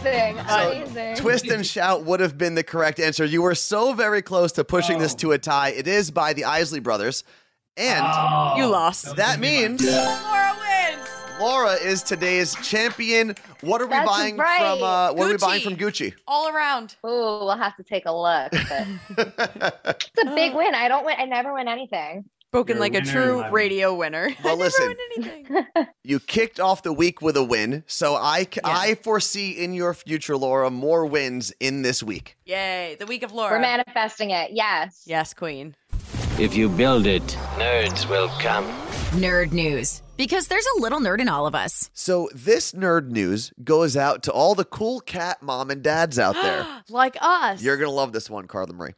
Amazing. 0.00 0.44
So, 0.48 0.70
Amazing. 0.72 1.16
Twist 1.16 1.46
and 1.48 1.66
shout 1.66 2.04
would 2.04 2.20
have 2.20 2.38
been 2.38 2.54
the 2.54 2.62
correct 2.62 3.00
answer. 3.00 3.24
You 3.24 3.42
were 3.42 3.54
so 3.54 3.92
very 3.92 4.22
close 4.22 4.52
to 4.52 4.64
pushing 4.64 4.98
this 4.98 5.14
Oh. 5.14 5.18
to 5.18 5.32
a 5.32 5.38
tie. 5.38 5.70
It 5.70 5.86
is 5.88 6.10
by 6.10 6.32
the 6.32 6.44
Isley 6.44 6.80
Brothers. 6.80 7.24
And 7.76 8.04
Oh, 8.06 8.54
You 8.56 8.66
lost. 8.66 9.06
was 9.06 9.14
that 9.14 9.36
gonna 9.36 9.40
be 9.40 9.62
my 9.62 9.68
means. 9.68 9.84
Laura 9.86 10.56
wins. 10.60 11.08
Laura 11.40 11.72
is 11.74 12.02
today's 12.02 12.54
champion. 12.66 13.34
What 13.60 13.80
are 13.80 13.86
we 13.86 13.90
That's 13.90 14.08
buying 14.08 14.36
right. 14.36 14.58
from 14.58 14.82
uh, 14.82 15.12
what 15.12 15.28
are 15.28 15.32
we 15.32 15.36
buying 15.36 15.62
from 15.62 15.76
Gucci? 15.76 16.12
All 16.26 16.48
around. 16.48 16.96
Ooh, 17.06 17.10
we'll 17.10 17.56
have 17.56 17.76
to 17.76 17.84
take 17.84 18.04
a 18.06 18.12
look. 18.12 18.50
But 19.16 19.80
it's 20.16 20.22
a 20.26 20.34
big 20.34 20.54
win. 20.54 20.74
I 20.74 20.88
don't 20.88 21.04
win. 21.04 21.14
I 21.18 21.24
never 21.26 21.52
win 21.54 21.68
anything. 21.68 22.24
Spoken 22.50 22.76
You're 22.76 22.80
like 22.80 22.92
a 22.94 23.00
winner, 23.00 23.12
true 23.12 23.40
my- 23.42 23.50
radio 23.50 23.94
winner. 23.94 24.30
Well, 24.42 24.54
I 24.54 24.56
never 24.56 24.64
listen. 24.64 24.88
win 24.88 24.96
anything. 25.18 25.66
you 26.04 26.18
kicked 26.18 26.58
off 26.58 26.82
the 26.82 26.94
week 26.94 27.20
with 27.20 27.36
a 27.36 27.44
win, 27.44 27.84
so 27.86 28.14
I 28.16 28.44
c- 28.44 28.48
Yeah. 28.64 28.74
I 28.74 28.94
foresee 28.94 29.50
in 29.50 29.74
your 29.74 29.92
future, 29.92 30.34
Laura, 30.34 30.70
more 30.70 31.04
wins 31.04 31.52
in 31.60 31.82
this 31.82 32.02
week. 32.02 32.38
Yay! 32.46 32.96
The 32.98 33.04
week 33.04 33.22
of 33.22 33.32
Laura. 33.32 33.56
We're 33.56 33.60
manifesting 33.60 34.30
it. 34.30 34.52
Yes. 34.54 35.02
yes, 35.06 35.34
Queen. 35.34 35.76
If 36.38 36.56
you 36.56 36.70
build 36.70 37.06
it, 37.06 37.22
nerds 37.58 38.08
will 38.08 38.28
come. 38.40 38.64
Nerd 39.20 39.52
news. 39.52 40.02
Because 40.16 40.48
there's 40.48 40.66
a 40.78 40.80
little 40.80 41.00
nerd 41.00 41.20
in 41.20 41.28
all 41.28 41.46
of 41.46 41.54
us. 41.54 41.90
So 41.92 42.30
this 42.34 42.72
nerd 42.72 43.10
news 43.10 43.52
goes 43.62 43.94
out 43.94 44.22
to 44.22 44.32
all 44.32 44.54
the 44.54 44.64
cool 44.64 45.00
cat 45.00 45.42
mom 45.42 45.70
and 45.70 45.82
dads 45.82 46.18
out 46.18 46.34
there. 46.42 46.66
Like 46.88 47.18
us. 47.20 47.60
You're 47.62 47.76
going 47.76 47.90
to 47.90 47.94
love 47.94 48.12
this 48.14 48.30
one, 48.30 48.46
Carla 48.46 48.72
Marie. 48.72 48.94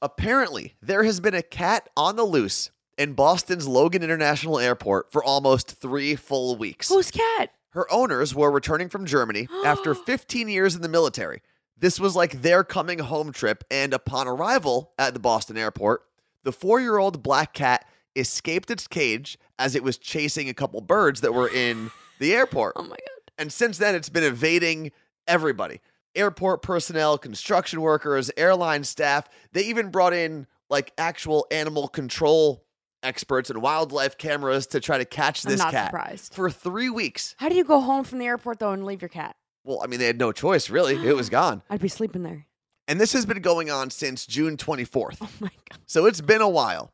Apparently, 0.00 0.74
there 0.80 1.02
has 1.02 1.18
been 1.18 1.34
a 1.34 1.42
cat 1.42 1.88
on 1.96 2.14
the 2.14 2.24
loose 2.24 2.70
in 2.98 3.14
Boston's 3.14 3.66
Logan 3.66 4.02
International 4.02 4.58
Airport 4.58 5.10
for 5.10 5.22
almost 5.24 5.70
three 5.70 6.14
full 6.14 6.56
weeks. 6.56 6.88
Who's 6.88 7.10
cat? 7.10 7.50
Her 7.70 7.90
owners 7.92 8.34
were 8.34 8.50
returning 8.50 8.88
from 8.88 9.06
Germany 9.06 9.48
after 9.64 9.94
15 9.94 10.48
years 10.48 10.74
in 10.74 10.82
the 10.82 10.88
military. 10.88 11.42
This 11.78 11.98
was 11.98 12.14
like 12.14 12.42
their 12.42 12.62
coming 12.62 13.00
home 13.00 13.32
trip, 13.32 13.64
and 13.70 13.92
upon 13.92 14.28
arrival 14.28 14.92
at 14.98 15.14
the 15.14 15.20
Boston 15.20 15.56
airport, 15.56 16.02
the 16.44 16.52
four 16.52 16.80
year 16.80 16.98
old 16.98 17.22
black 17.22 17.54
cat 17.54 17.86
escaped 18.14 18.70
its 18.70 18.86
cage 18.86 19.38
as 19.58 19.74
it 19.74 19.82
was 19.82 19.98
chasing 19.98 20.48
a 20.48 20.54
couple 20.54 20.80
birds 20.80 21.22
that 21.22 21.34
were 21.34 21.48
in 21.48 21.90
the 22.18 22.34
airport. 22.34 22.74
Oh 22.76 22.82
my 22.82 22.90
god. 22.90 23.32
And 23.38 23.52
since 23.52 23.78
then, 23.78 23.94
it's 23.94 24.10
been 24.10 24.24
evading 24.24 24.92
everybody 25.26 25.80
airport 26.14 26.62
personnel, 26.62 27.16
construction 27.18 27.80
workers, 27.80 28.30
airline 28.36 28.84
staff. 28.84 29.28
They 29.52 29.62
even 29.64 29.90
brought 29.90 30.12
in 30.12 30.46
like 30.68 30.92
actual 30.98 31.46
animal 31.50 31.88
control 31.88 32.64
experts 33.02 33.50
and 33.50 33.60
wildlife 33.62 34.18
cameras 34.18 34.66
to 34.68 34.80
try 34.80 34.98
to 34.98 35.04
catch 35.04 35.44
I'm 35.44 35.50
this 35.52 35.58
not 35.58 35.72
cat 35.72 35.86
surprised. 35.86 36.34
for 36.34 36.50
three 36.50 36.90
weeks. 36.90 37.34
How 37.38 37.48
do 37.48 37.54
you 37.56 37.64
go 37.64 37.80
home 37.80 38.04
from 38.04 38.18
the 38.18 38.26
airport 38.26 38.58
though 38.58 38.72
and 38.72 38.84
leave 38.84 39.02
your 39.02 39.08
cat? 39.08 39.36
Well, 39.64 39.80
I 39.82 39.86
mean, 39.86 40.00
they 40.00 40.06
had 40.06 40.18
no 40.18 40.32
choice, 40.32 40.70
really. 40.70 40.96
It 41.06 41.14
was 41.14 41.28
gone. 41.30 41.62
I'd 41.70 41.80
be 41.80 41.88
sleeping 41.88 42.22
there. 42.22 42.46
And 42.88 43.00
this 43.00 43.12
has 43.12 43.26
been 43.26 43.40
going 43.42 43.70
on 43.70 43.90
since 43.90 44.26
June 44.26 44.56
24th. 44.56 45.18
Oh 45.20 45.28
my 45.40 45.50
god. 45.70 45.80
So 45.86 46.06
it's 46.06 46.20
been 46.20 46.40
a 46.40 46.48
while. 46.48 46.92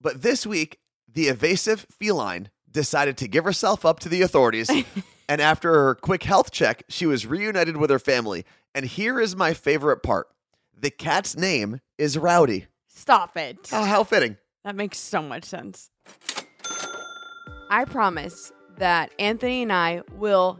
But 0.00 0.22
this 0.22 0.46
week, 0.46 0.78
the 1.12 1.28
evasive 1.28 1.86
feline 1.90 2.50
decided 2.70 3.16
to 3.18 3.28
give 3.28 3.44
herself 3.44 3.84
up 3.84 4.00
to 4.00 4.08
the 4.08 4.22
authorities. 4.22 4.70
and 5.28 5.40
after 5.40 5.72
her 5.72 5.94
quick 5.94 6.22
health 6.22 6.50
check, 6.50 6.82
she 6.88 7.06
was 7.06 7.26
reunited 7.26 7.76
with 7.76 7.90
her 7.90 7.98
family. 7.98 8.44
And 8.74 8.84
here 8.84 9.20
is 9.20 9.36
my 9.36 9.54
favorite 9.54 10.02
part 10.02 10.26
the 10.76 10.90
cat's 10.90 11.36
name 11.36 11.80
is 11.98 12.16
Rowdy. 12.16 12.66
Stop 12.88 13.36
it. 13.36 13.68
Oh, 13.72 13.84
how 13.84 14.02
fitting. 14.02 14.36
That 14.64 14.76
makes 14.76 14.98
so 14.98 15.22
much 15.22 15.44
sense. 15.44 15.90
I 17.70 17.84
promise 17.84 18.52
that 18.78 19.12
Anthony 19.18 19.62
and 19.62 19.72
I 19.72 20.02
will 20.16 20.58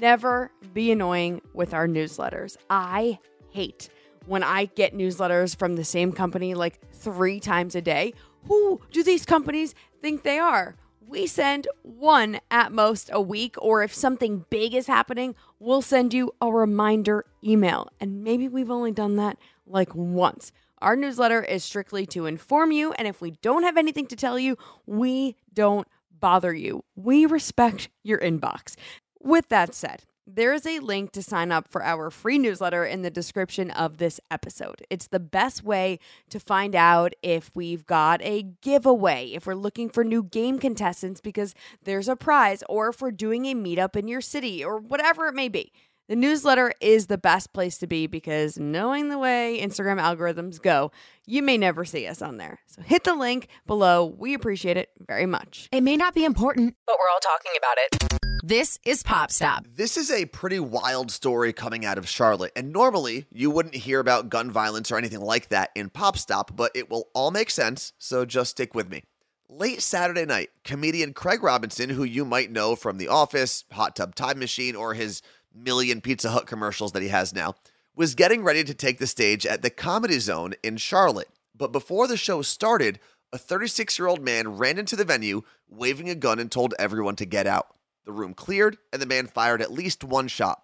never 0.00 0.50
be 0.72 0.90
annoying 0.90 1.42
with 1.54 1.74
our 1.74 1.86
newsletters. 1.86 2.56
I 2.70 3.18
hate 3.50 3.88
when 4.26 4.42
I 4.42 4.66
get 4.66 4.94
newsletters 4.94 5.56
from 5.56 5.76
the 5.76 5.84
same 5.84 6.12
company 6.12 6.54
like 6.54 6.80
three 6.92 7.40
times 7.40 7.74
a 7.74 7.82
day. 7.82 8.14
Who 8.46 8.80
do 8.90 9.02
these 9.02 9.26
companies 9.26 9.74
think 10.00 10.22
they 10.22 10.38
are? 10.38 10.76
We 11.06 11.26
send 11.26 11.68
one 11.82 12.40
at 12.50 12.72
most 12.72 13.10
a 13.12 13.20
week, 13.20 13.56
or 13.58 13.82
if 13.82 13.92
something 13.92 14.46
big 14.48 14.74
is 14.74 14.86
happening, 14.86 15.34
we'll 15.58 15.82
send 15.82 16.14
you 16.14 16.32
a 16.40 16.50
reminder 16.50 17.26
email. 17.44 17.88
And 18.00 18.24
maybe 18.24 18.48
we've 18.48 18.70
only 18.70 18.92
done 18.92 19.16
that 19.16 19.36
like 19.66 19.94
once. 19.94 20.52
Our 20.82 20.96
newsletter 20.96 21.40
is 21.40 21.62
strictly 21.62 22.06
to 22.06 22.26
inform 22.26 22.72
you, 22.72 22.92
and 22.94 23.06
if 23.06 23.20
we 23.20 23.30
don't 23.40 23.62
have 23.62 23.76
anything 23.76 24.06
to 24.06 24.16
tell 24.16 24.36
you, 24.36 24.58
we 24.84 25.36
don't 25.54 25.86
bother 26.18 26.52
you. 26.52 26.82
We 26.96 27.24
respect 27.24 27.88
your 28.02 28.18
inbox. 28.18 28.74
With 29.20 29.48
that 29.50 29.76
said, 29.76 30.02
there 30.26 30.52
is 30.52 30.66
a 30.66 30.80
link 30.80 31.12
to 31.12 31.22
sign 31.22 31.52
up 31.52 31.68
for 31.68 31.84
our 31.84 32.10
free 32.10 32.36
newsletter 32.36 32.84
in 32.84 33.02
the 33.02 33.10
description 33.10 33.70
of 33.70 33.98
this 33.98 34.18
episode. 34.28 34.82
It's 34.90 35.06
the 35.06 35.20
best 35.20 35.62
way 35.62 36.00
to 36.30 36.40
find 36.40 36.74
out 36.74 37.12
if 37.22 37.52
we've 37.54 37.86
got 37.86 38.20
a 38.22 38.42
giveaway, 38.60 39.30
if 39.34 39.46
we're 39.46 39.54
looking 39.54 39.88
for 39.88 40.02
new 40.02 40.24
game 40.24 40.58
contestants 40.58 41.20
because 41.20 41.54
there's 41.84 42.08
a 42.08 42.16
prize, 42.16 42.64
or 42.68 42.88
if 42.88 43.00
we're 43.00 43.12
doing 43.12 43.46
a 43.46 43.54
meetup 43.54 43.94
in 43.94 44.08
your 44.08 44.20
city, 44.20 44.64
or 44.64 44.78
whatever 44.78 45.26
it 45.28 45.34
may 45.34 45.48
be. 45.48 45.72
The 46.08 46.16
newsletter 46.16 46.72
is 46.80 47.06
the 47.06 47.16
best 47.16 47.52
place 47.52 47.78
to 47.78 47.86
be 47.86 48.08
because 48.08 48.58
knowing 48.58 49.08
the 49.08 49.18
way 49.18 49.60
Instagram 49.62 50.00
algorithms 50.00 50.60
go, 50.60 50.90
you 51.26 51.42
may 51.42 51.56
never 51.56 51.84
see 51.84 52.08
us 52.08 52.20
on 52.20 52.38
there. 52.38 52.58
So 52.66 52.82
hit 52.82 53.04
the 53.04 53.14
link 53.14 53.46
below. 53.68 54.06
We 54.18 54.34
appreciate 54.34 54.76
it 54.76 54.90
very 55.06 55.26
much. 55.26 55.68
It 55.70 55.82
may 55.82 55.96
not 55.96 56.12
be 56.12 56.24
important, 56.24 56.74
but 56.86 56.96
we're 56.98 57.08
all 57.12 57.20
talking 57.20 57.52
about 57.56 57.76
it. 57.78 58.20
This 58.42 58.80
is 58.84 59.04
Pop 59.04 59.30
Stop. 59.30 59.66
This 59.72 59.96
is 59.96 60.10
a 60.10 60.26
pretty 60.26 60.58
wild 60.58 61.12
story 61.12 61.52
coming 61.52 61.84
out 61.84 61.98
of 61.98 62.08
Charlotte, 62.08 62.50
and 62.56 62.72
normally 62.72 63.26
you 63.30 63.52
wouldn't 63.52 63.76
hear 63.76 64.00
about 64.00 64.28
gun 64.28 64.50
violence 64.50 64.90
or 64.90 64.98
anything 64.98 65.20
like 65.20 65.50
that 65.50 65.70
in 65.76 65.88
Pop 65.88 66.18
Stop, 66.18 66.56
but 66.56 66.72
it 66.74 66.90
will 66.90 67.10
all 67.14 67.30
make 67.30 67.50
sense, 67.50 67.92
so 67.98 68.24
just 68.24 68.50
stick 68.50 68.74
with 68.74 68.90
me. 68.90 69.04
Late 69.48 69.82
Saturday 69.82 70.24
night, 70.24 70.50
comedian 70.64 71.12
Craig 71.12 71.44
Robinson, 71.44 71.90
who 71.90 72.02
you 72.02 72.24
might 72.24 72.50
know 72.50 72.74
from 72.74 72.98
The 72.98 73.06
Office, 73.08 73.64
Hot 73.70 73.94
Tub 73.94 74.16
Time 74.16 74.40
Machine, 74.40 74.74
or 74.74 74.94
his 74.94 75.22
million 75.54 76.00
Pizza 76.00 76.30
Hut 76.30 76.46
commercials 76.46 76.92
that 76.92 77.02
he 77.02 77.08
has 77.08 77.34
now, 77.34 77.54
was 77.94 78.14
getting 78.14 78.42
ready 78.42 78.64
to 78.64 78.74
take 78.74 78.98
the 78.98 79.06
stage 79.06 79.44
at 79.46 79.62
the 79.62 79.70
Comedy 79.70 80.18
Zone 80.18 80.54
in 80.62 80.76
Charlotte. 80.76 81.28
But 81.54 81.72
before 81.72 82.06
the 82.06 82.16
show 82.16 82.42
started, 82.42 82.98
a 83.32 83.38
36 83.38 83.98
year 83.98 84.08
old 84.08 84.22
man 84.22 84.56
ran 84.56 84.78
into 84.78 84.96
the 84.96 85.04
venue, 85.04 85.42
waving 85.68 86.08
a 86.08 86.14
gun, 86.14 86.38
and 86.38 86.50
told 86.50 86.74
everyone 86.78 87.16
to 87.16 87.26
get 87.26 87.46
out. 87.46 87.68
The 88.04 88.12
room 88.12 88.34
cleared, 88.34 88.78
and 88.92 89.00
the 89.00 89.06
man 89.06 89.26
fired 89.26 89.62
at 89.62 89.72
least 89.72 90.04
one 90.04 90.28
shot. 90.28 90.62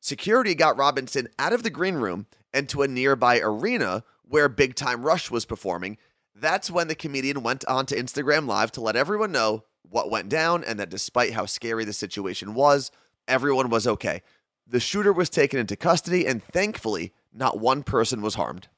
Security 0.00 0.54
got 0.54 0.76
Robinson 0.76 1.28
out 1.38 1.52
of 1.52 1.62
the 1.62 1.70
green 1.70 1.94
room 1.94 2.26
and 2.52 2.68
to 2.68 2.82
a 2.82 2.88
nearby 2.88 3.40
arena 3.40 4.04
where 4.22 4.48
Big 4.48 4.74
Time 4.74 5.02
Rush 5.02 5.30
was 5.30 5.44
performing. 5.44 5.96
That's 6.34 6.70
when 6.70 6.88
the 6.88 6.94
comedian 6.94 7.42
went 7.42 7.64
on 7.66 7.86
to 7.86 7.96
Instagram 7.96 8.46
Live 8.46 8.70
to 8.72 8.80
let 8.80 8.96
everyone 8.96 9.32
know 9.32 9.64
what 9.82 10.10
went 10.10 10.28
down 10.28 10.64
and 10.64 10.78
that 10.78 10.90
despite 10.90 11.32
how 11.32 11.46
scary 11.46 11.84
the 11.84 11.92
situation 11.92 12.54
was, 12.54 12.90
everyone 13.28 13.70
was 13.70 13.86
okay. 13.86 14.22
The 14.66 14.80
shooter 14.80 15.12
was 15.12 15.30
taken 15.30 15.58
into 15.58 15.76
custody, 15.76 16.26
and 16.26 16.42
thankfully, 16.42 17.12
not 17.32 17.60
one 17.60 17.82
person 17.82 18.22
was 18.22 18.34
harmed. 18.34 18.68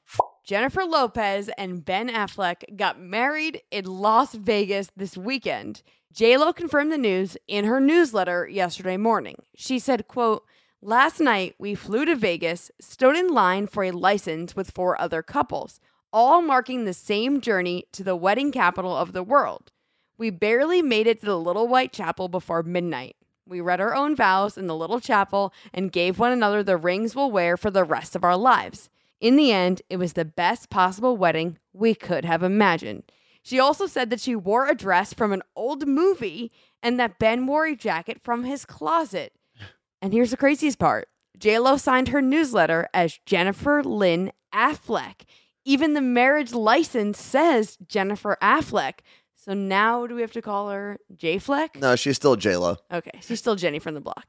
Jennifer 0.47 0.85
Lopez 0.85 1.49
and 1.57 1.83
Ben 1.83 2.07
Affleck 2.07 2.77
got 2.77 3.01
married 3.01 3.61
in 3.69 3.83
Las 3.83 4.33
Vegas 4.33 4.89
this 4.95 5.17
weekend. 5.17 5.81
JLo 6.15 6.55
confirmed 6.55 6.89
the 6.89 6.97
news 6.97 7.35
in 7.49 7.65
her 7.65 7.81
newsletter 7.81 8.47
yesterday 8.47 8.95
morning. 8.95 9.35
She 9.57 9.77
said, 9.77 10.07
quote, 10.07 10.45
Last 10.81 11.19
night 11.19 11.55
we 11.59 11.75
flew 11.75 12.05
to 12.05 12.15
Vegas, 12.15 12.71
stood 12.79 13.17
in 13.17 13.27
line 13.27 13.67
for 13.67 13.83
a 13.83 13.91
license 13.91 14.55
with 14.55 14.71
four 14.71 14.99
other 15.01 15.21
couples, 15.21 15.81
all 16.13 16.41
marking 16.41 16.85
the 16.85 16.93
same 16.93 17.41
journey 17.41 17.83
to 17.91 18.01
the 18.01 18.15
wedding 18.15 18.53
capital 18.53 18.95
of 18.95 19.11
the 19.11 19.23
world. 19.23 19.73
We 20.17 20.29
barely 20.29 20.81
made 20.81 21.07
it 21.07 21.19
to 21.19 21.25
the 21.25 21.37
little 21.37 21.67
white 21.67 21.91
chapel 21.91 22.29
before 22.29 22.63
midnight. 22.63 23.16
We 23.47 23.61
read 23.61 23.79
our 23.79 23.95
own 23.95 24.15
vows 24.15 24.57
in 24.57 24.67
the 24.67 24.75
little 24.75 24.99
chapel 24.99 25.53
and 25.73 25.91
gave 25.91 26.19
one 26.19 26.31
another 26.31 26.63
the 26.63 26.77
rings 26.77 27.15
we'll 27.15 27.31
wear 27.31 27.55
for 27.55 27.71
the 27.71 27.83
rest 27.83 28.15
of 28.15 28.23
our 28.23 28.35
lives. 28.35 28.89
In 29.21 29.35
the 29.35 29.51
end, 29.51 29.81
it 29.89 29.97
was 29.97 30.13
the 30.13 30.25
best 30.25 30.69
possible 30.69 31.17
wedding 31.17 31.57
we 31.73 31.95
could 31.95 32.25
have 32.25 32.43
imagined. 32.43 33.03
She 33.41 33.59
also 33.59 33.87
said 33.87 34.09
that 34.09 34.19
she 34.19 34.35
wore 34.35 34.67
a 34.67 34.75
dress 34.75 35.13
from 35.13 35.31
an 35.31 35.41
old 35.55 35.87
movie 35.87 36.51
and 36.83 36.99
that 36.99 37.17
Ben 37.17 37.47
wore 37.47 37.65
a 37.65 37.75
jacket 37.75 38.19
from 38.21 38.43
his 38.43 38.65
closet. 38.65 39.33
And 39.99 40.13
here's 40.13 40.29
the 40.29 40.37
craziest 40.37 40.77
part 40.77 41.07
JLo 41.39 41.79
signed 41.79 42.09
her 42.09 42.21
newsletter 42.21 42.87
as 42.93 43.19
Jennifer 43.25 43.83
Lynn 43.83 44.31
Affleck. 44.53 45.21
Even 45.65 45.93
the 45.93 46.01
marriage 46.01 46.53
license 46.53 47.19
says 47.19 47.77
Jennifer 47.87 48.37
Affleck. 48.41 48.99
So 49.39 49.53
now 49.53 50.07
do 50.07 50.15
we 50.15 50.21
have 50.21 50.33
to 50.33 50.41
call 50.41 50.69
her 50.69 50.97
J 51.15 51.37
Fleck? 51.37 51.75
No, 51.77 51.95
she's 51.95 52.15
still 52.17 52.35
J-Lo. 52.35 52.77
Okay, 52.91 53.11
she's 53.21 53.39
still 53.39 53.55
Jenny 53.55 53.79
from 53.79 53.93
the 53.93 54.01
block. 54.01 54.25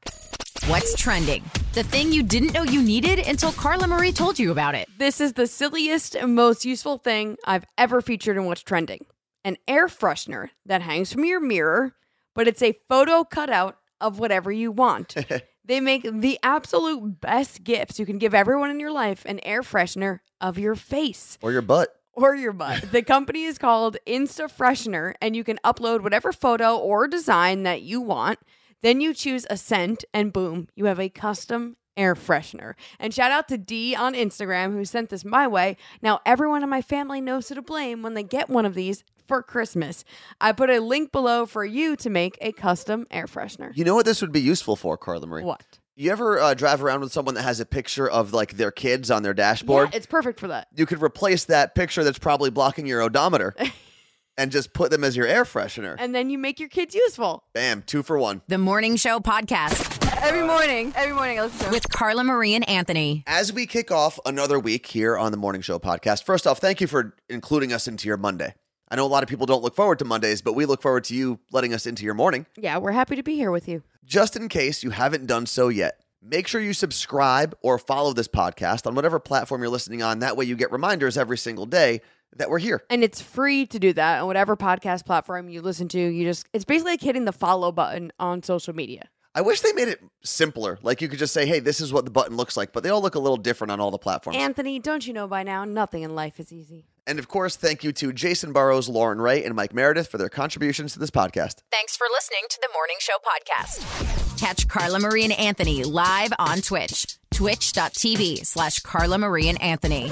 What's 0.67 0.95
trending? 0.95 1.43
The 1.73 1.83
thing 1.83 2.11
you 2.13 2.21
didn't 2.21 2.53
know 2.53 2.63
you 2.63 2.81
needed 2.81 3.19
until 3.19 3.51
Carla 3.51 3.87
Marie 3.87 4.11
told 4.11 4.37
you 4.37 4.51
about 4.51 4.75
it. 4.75 4.87
This 4.99 5.19
is 5.19 5.33
the 5.33 5.47
silliest 5.47 6.15
and 6.15 6.35
most 6.35 6.63
useful 6.63 6.99
thing 6.99 7.37
I've 7.43 7.65
ever 7.77 8.01
featured 8.01 8.37
in 8.37 8.45
What's 8.45 8.61
Trending 8.61 9.05
an 9.43 9.57
air 9.67 9.87
freshener 9.87 10.49
that 10.65 10.81
hangs 10.81 11.11
from 11.11 11.25
your 11.25 11.39
mirror, 11.39 11.95
but 12.35 12.47
it's 12.47 12.61
a 12.61 12.77
photo 12.87 13.23
cutout 13.23 13.77
of 13.99 14.19
whatever 14.19 14.51
you 14.51 14.71
want. 14.71 15.15
they 15.65 15.79
make 15.79 16.03
the 16.03 16.37
absolute 16.43 17.19
best 17.21 17.63
gifts. 17.63 17.99
You 17.99 18.05
can 18.05 18.17
give 18.17 18.33
everyone 18.35 18.69
in 18.69 18.79
your 18.79 18.91
life 18.91 19.25
an 19.25 19.39
air 19.43 19.61
freshener 19.61 20.19
of 20.41 20.57
your 20.59 20.75
face 20.75 21.37
Or 21.41 21.51
your 21.51 21.61
butt. 21.61 21.89
Or 22.19 22.35
your 22.35 22.53
butt. 22.53 22.91
the 22.91 23.01
company 23.01 23.43
is 23.43 23.57
called 23.57 23.97
Insta 24.05 24.51
Freshener, 24.51 25.13
and 25.21 25.35
you 25.35 25.43
can 25.43 25.57
upload 25.63 26.01
whatever 26.01 26.31
photo 26.31 26.77
or 26.77 27.07
design 27.07 27.63
that 27.63 27.81
you 27.81 28.01
want. 28.01 28.39
Then 28.81 29.01
you 29.01 29.13
choose 29.13 29.45
a 29.49 29.57
scent, 29.57 30.05
and 30.13 30.31
boom, 30.31 30.67
you 30.75 30.85
have 30.85 30.99
a 30.99 31.09
custom 31.09 31.75
air 31.97 32.15
freshener. 32.15 32.75
And 32.97 33.13
shout 33.13 33.31
out 33.31 33.49
to 33.49 33.57
D 33.57 33.93
on 33.93 34.13
Instagram 34.13 34.73
who 34.73 34.85
sent 34.85 35.09
this 35.09 35.25
my 35.25 35.47
way. 35.47 35.75
Now 36.01 36.21
everyone 36.25 36.63
in 36.63 36.69
my 36.69 36.81
family 36.81 37.19
knows 37.19 37.49
who 37.49 37.55
to 37.55 37.61
blame 37.61 38.01
when 38.01 38.13
they 38.13 38.23
get 38.23 38.49
one 38.49 38.65
of 38.65 38.73
these 38.73 39.03
for 39.27 39.43
Christmas. 39.43 40.05
I 40.39 40.53
put 40.53 40.69
a 40.69 40.79
link 40.79 41.11
below 41.11 41.45
for 41.45 41.65
you 41.65 41.95
to 41.97 42.09
make 42.09 42.37
a 42.41 42.53
custom 42.53 43.05
air 43.11 43.25
freshener. 43.25 43.71
You 43.75 43.83
know 43.83 43.95
what 43.95 44.05
this 44.05 44.21
would 44.21 44.31
be 44.31 44.41
useful 44.41 44.75
for, 44.77 44.97
Carla 44.97 45.27
Marie? 45.27 45.43
What? 45.43 45.79
You 45.99 46.13
ever 46.13 46.39
uh, 46.39 46.53
drive 46.53 46.81
around 46.81 47.01
with 47.01 47.11
someone 47.11 47.35
that 47.35 47.41
has 47.41 47.59
a 47.59 47.65
picture 47.65 48.09
of 48.09 48.31
like 48.31 48.55
their 48.55 48.71
kids 48.71 49.11
on 49.11 49.21
their 49.21 49.33
dashboard? 49.33 49.79
Yeah, 49.79 49.83
dashboard? 49.87 49.95
it's 49.97 50.05
perfect 50.05 50.39
for 50.39 50.47
that. 50.47 50.69
you 50.73 50.85
could 50.85 51.03
replace 51.03 51.43
that 51.45 51.75
picture 51.75 52.05
that's 52.05 52.17
probably 52.17 52.49
blocking 52.49 52.87
your 52.87 53.01
odometer 53.01 53.53
and 54.37 54.49
just 54.49 54.71
put 54.71 54.91
them 54.91 55.03
as 55.03 55.17
your 55.17 55.27
air 55.27 55.43
freshener. 55.43 55.97
And 55.99 56.15
then 56.15 56.29
you 56.29 56.37
make 56.37 56.57
your 56.57 56.69
kids 56.69 56.95
useful. 56.95 57.43
Bam, 57.51 57.81
two 57.85 58.01
for 58.01 58.17
one. 58.17 58.41
The 58.47 58.57
Morning 58.57 58.95
Show 58.95 59.19
Podcast 59.19 59.97
Every 60.21 60.47
morning, 60.47 60.93
every 60.95 61.13
morning 61.13 61.37
I 61.37 61.43
listen 61.43 61.59
to 61.59 61.65
it. 61.67 61.71
with 61.71 61.89
Carla 61.89 62.23
Marie 62.23 62.55
and 62.55 62.67
Anthony. 62.69 63.25
As 63.27 63.51
we 63.51 63.65
kick 63.65 63.91
off 63.91 64.21
another 64.25 64.57
week 64.57 64.85
here 64.85 65.17
on 65.17 65.31
the 65.33 65.37
Morning 65.37 65.59
Show 65.59 65.79
podcast, 65.79 66.23
first 66.23 66.47
off, 66.47 66.59
thank 66.59 66.79
you 66.79 66.87
for 66.87 67.13
including 67.27 67.73
us 67.73 67.89
into 67.89 68.07
your 68.07 68.15
Monday. 68.15 68.53
I 68.91 68.95
know 68.95 69.05
a 69.05 69.07
lot 69.07 69.21
of 69.21 69.29
people 69.29 69.45
don't 69.45 69.61
look 69.61 69.75
forward 69.75 69.99
to 69.99 70.05
Mondays, 70.05 70.41
but 70.41 70.53
we 70.53 70.65
look 70.65 70.81
forward 70.81 71.03
to 71.05 71.15
you 71.15 71.39
letting 71.51 71.75
us 71.75 71.85
into 71.85 72.03
your 72.03 72.15
morning. 72.15 72.47
Yeah, 72.57 72.79
we're 72.79 72.91
happy 72.91 73.15
to 73.15 73.23
be 73.23 73.35
here 73.35 73.51
with 73.51 73.67
you. 73.67 73.83
Just 74.03 74.35
in 74.35 74.49
case 74.49 74.83
you 74.83 74.89
haven't 74.89 75.27
done 75.27 75.45
so 75.45 75.67
yet, 75.67 76.01
make 76.23 76.47
sure 76.47 76.59
you 76.59 76.73
subscribe 76.73 77.55
or 77.61 77.77
follow 77.77 78.13
this 78.13 78.27
podcast 78.27 78.87
on 78.87 78.95
whatever 78.95 79.19
platform 79.19 79.61
you're 79.61 79.69
listening 79.69 80.01
on. 80.01 80.19
That 80.19 80.37
way 80.37 80.45
you 80.45 80.55
get 80.55 80.71
reminders 80.71 81.19
every 81.19 81.37
single 81.37 81.67
day 81.67 82.01
that 82.37 82.49
we're 82.49 82.57
here. 82.57 82.81
And 82.89 83.03
it's 83.03 83.21
free 83.21 83.67
to 83.67 83.77
do 83.77 83.93
that 83.93 84.21
on 84.21 84.27
whatever 84.27 84.57
podcast 84.57 85.05
platform 85.05 85.49
you 85.49 85.61
listen 85.61 85.87
to. 85.89 85.99
You 85.99 86.25
just 86.25 86.47
it's 86.51 86.65
basically 86.65 86.93
like 86.93 87.01
hitting 87.01 87.25
the 87.25 87.31
follow 87.31 87.71
button 87.71 88.11
on 88.19 88.41
social 88.41 88.73
media. 88.73 89.07
I 89.35 89.41
wish 89.41 89.61
they 89.61 89.73
made 89.73 89.87
it 89.87 90.01
simpler. 90.23 90.79
Like 90.81 91.01
you 91.01 91.07
could 91.07 91.19
just 91.19 91.33
say, 91.33 91.45
hey, 91.45 91.59
this 91.59 91.79
is 91.79 91.93
what 91.93 92.05
the 92.05 92.11
button 92.11 92.35
looks 92.35 92.57
like, 92.57 92.73
but 92.73 92.81
they 92.81 92.89
all 92.89 93.01
look 93.01 93.13
a 93.13 93.19
little 93.19 93.37
different 93.37 93.69
on 93.69 93.79
all 93.79 93.91
the 93.91 93.99
platforms. 93.99 94.37
Anthony, 94.37 94.79
don't 94.79 95.05
you 95.05 95.13
know 95.13 95.27
by 95.27 95.43
now 95.43 95.63
nothing 95.63 96.01
in 96.01 96.15
life 96.15 96.39
is 96.39 96.51
easy. 96.51 96.87
And 97.09 97.17
of 97.17 97.27
course, 97.27 97.55
thank 97.55 97.83
you 97.83 97.91
to 97.93 98.13
Jason 98.13 98.53
Burrows, 98.53 98.87
Lauren 98.87 99.19
Ray, 99.19 99.43
and 99.43 99.55
Mike 99.55 99.73
Meredith 99.73 100.07
for 100.09 100.19
their 100.19 100.29
contributions 100.29 100.93
to 100.93 100.99
this 100.99 101.09
podcast. 101.09 101.63
Thanks 101.71 101.97
for 101.97 102.05
listening 102.11 102.41
to 102.51 102.59
the 102.61 102.69
Morning 102.71 102.97
Show 102.99 103.15
Podcast. 103.25 104.39
Catch 104.39 104.67
Carla 104.67 104.99
Marie 104.99 105.23
and 105.23 105.33
Anthony 105.33 105.83
live 105.83 106.31
on 106.37 106.61
Twitch. 106.61 107.17
Twitch.tv 107.33 108.45
slash 108.45 108.81
Carla 108.81 109.17
Marie 109.17 109.47
and 109.49 109.59
Anthony. 109.59 110.11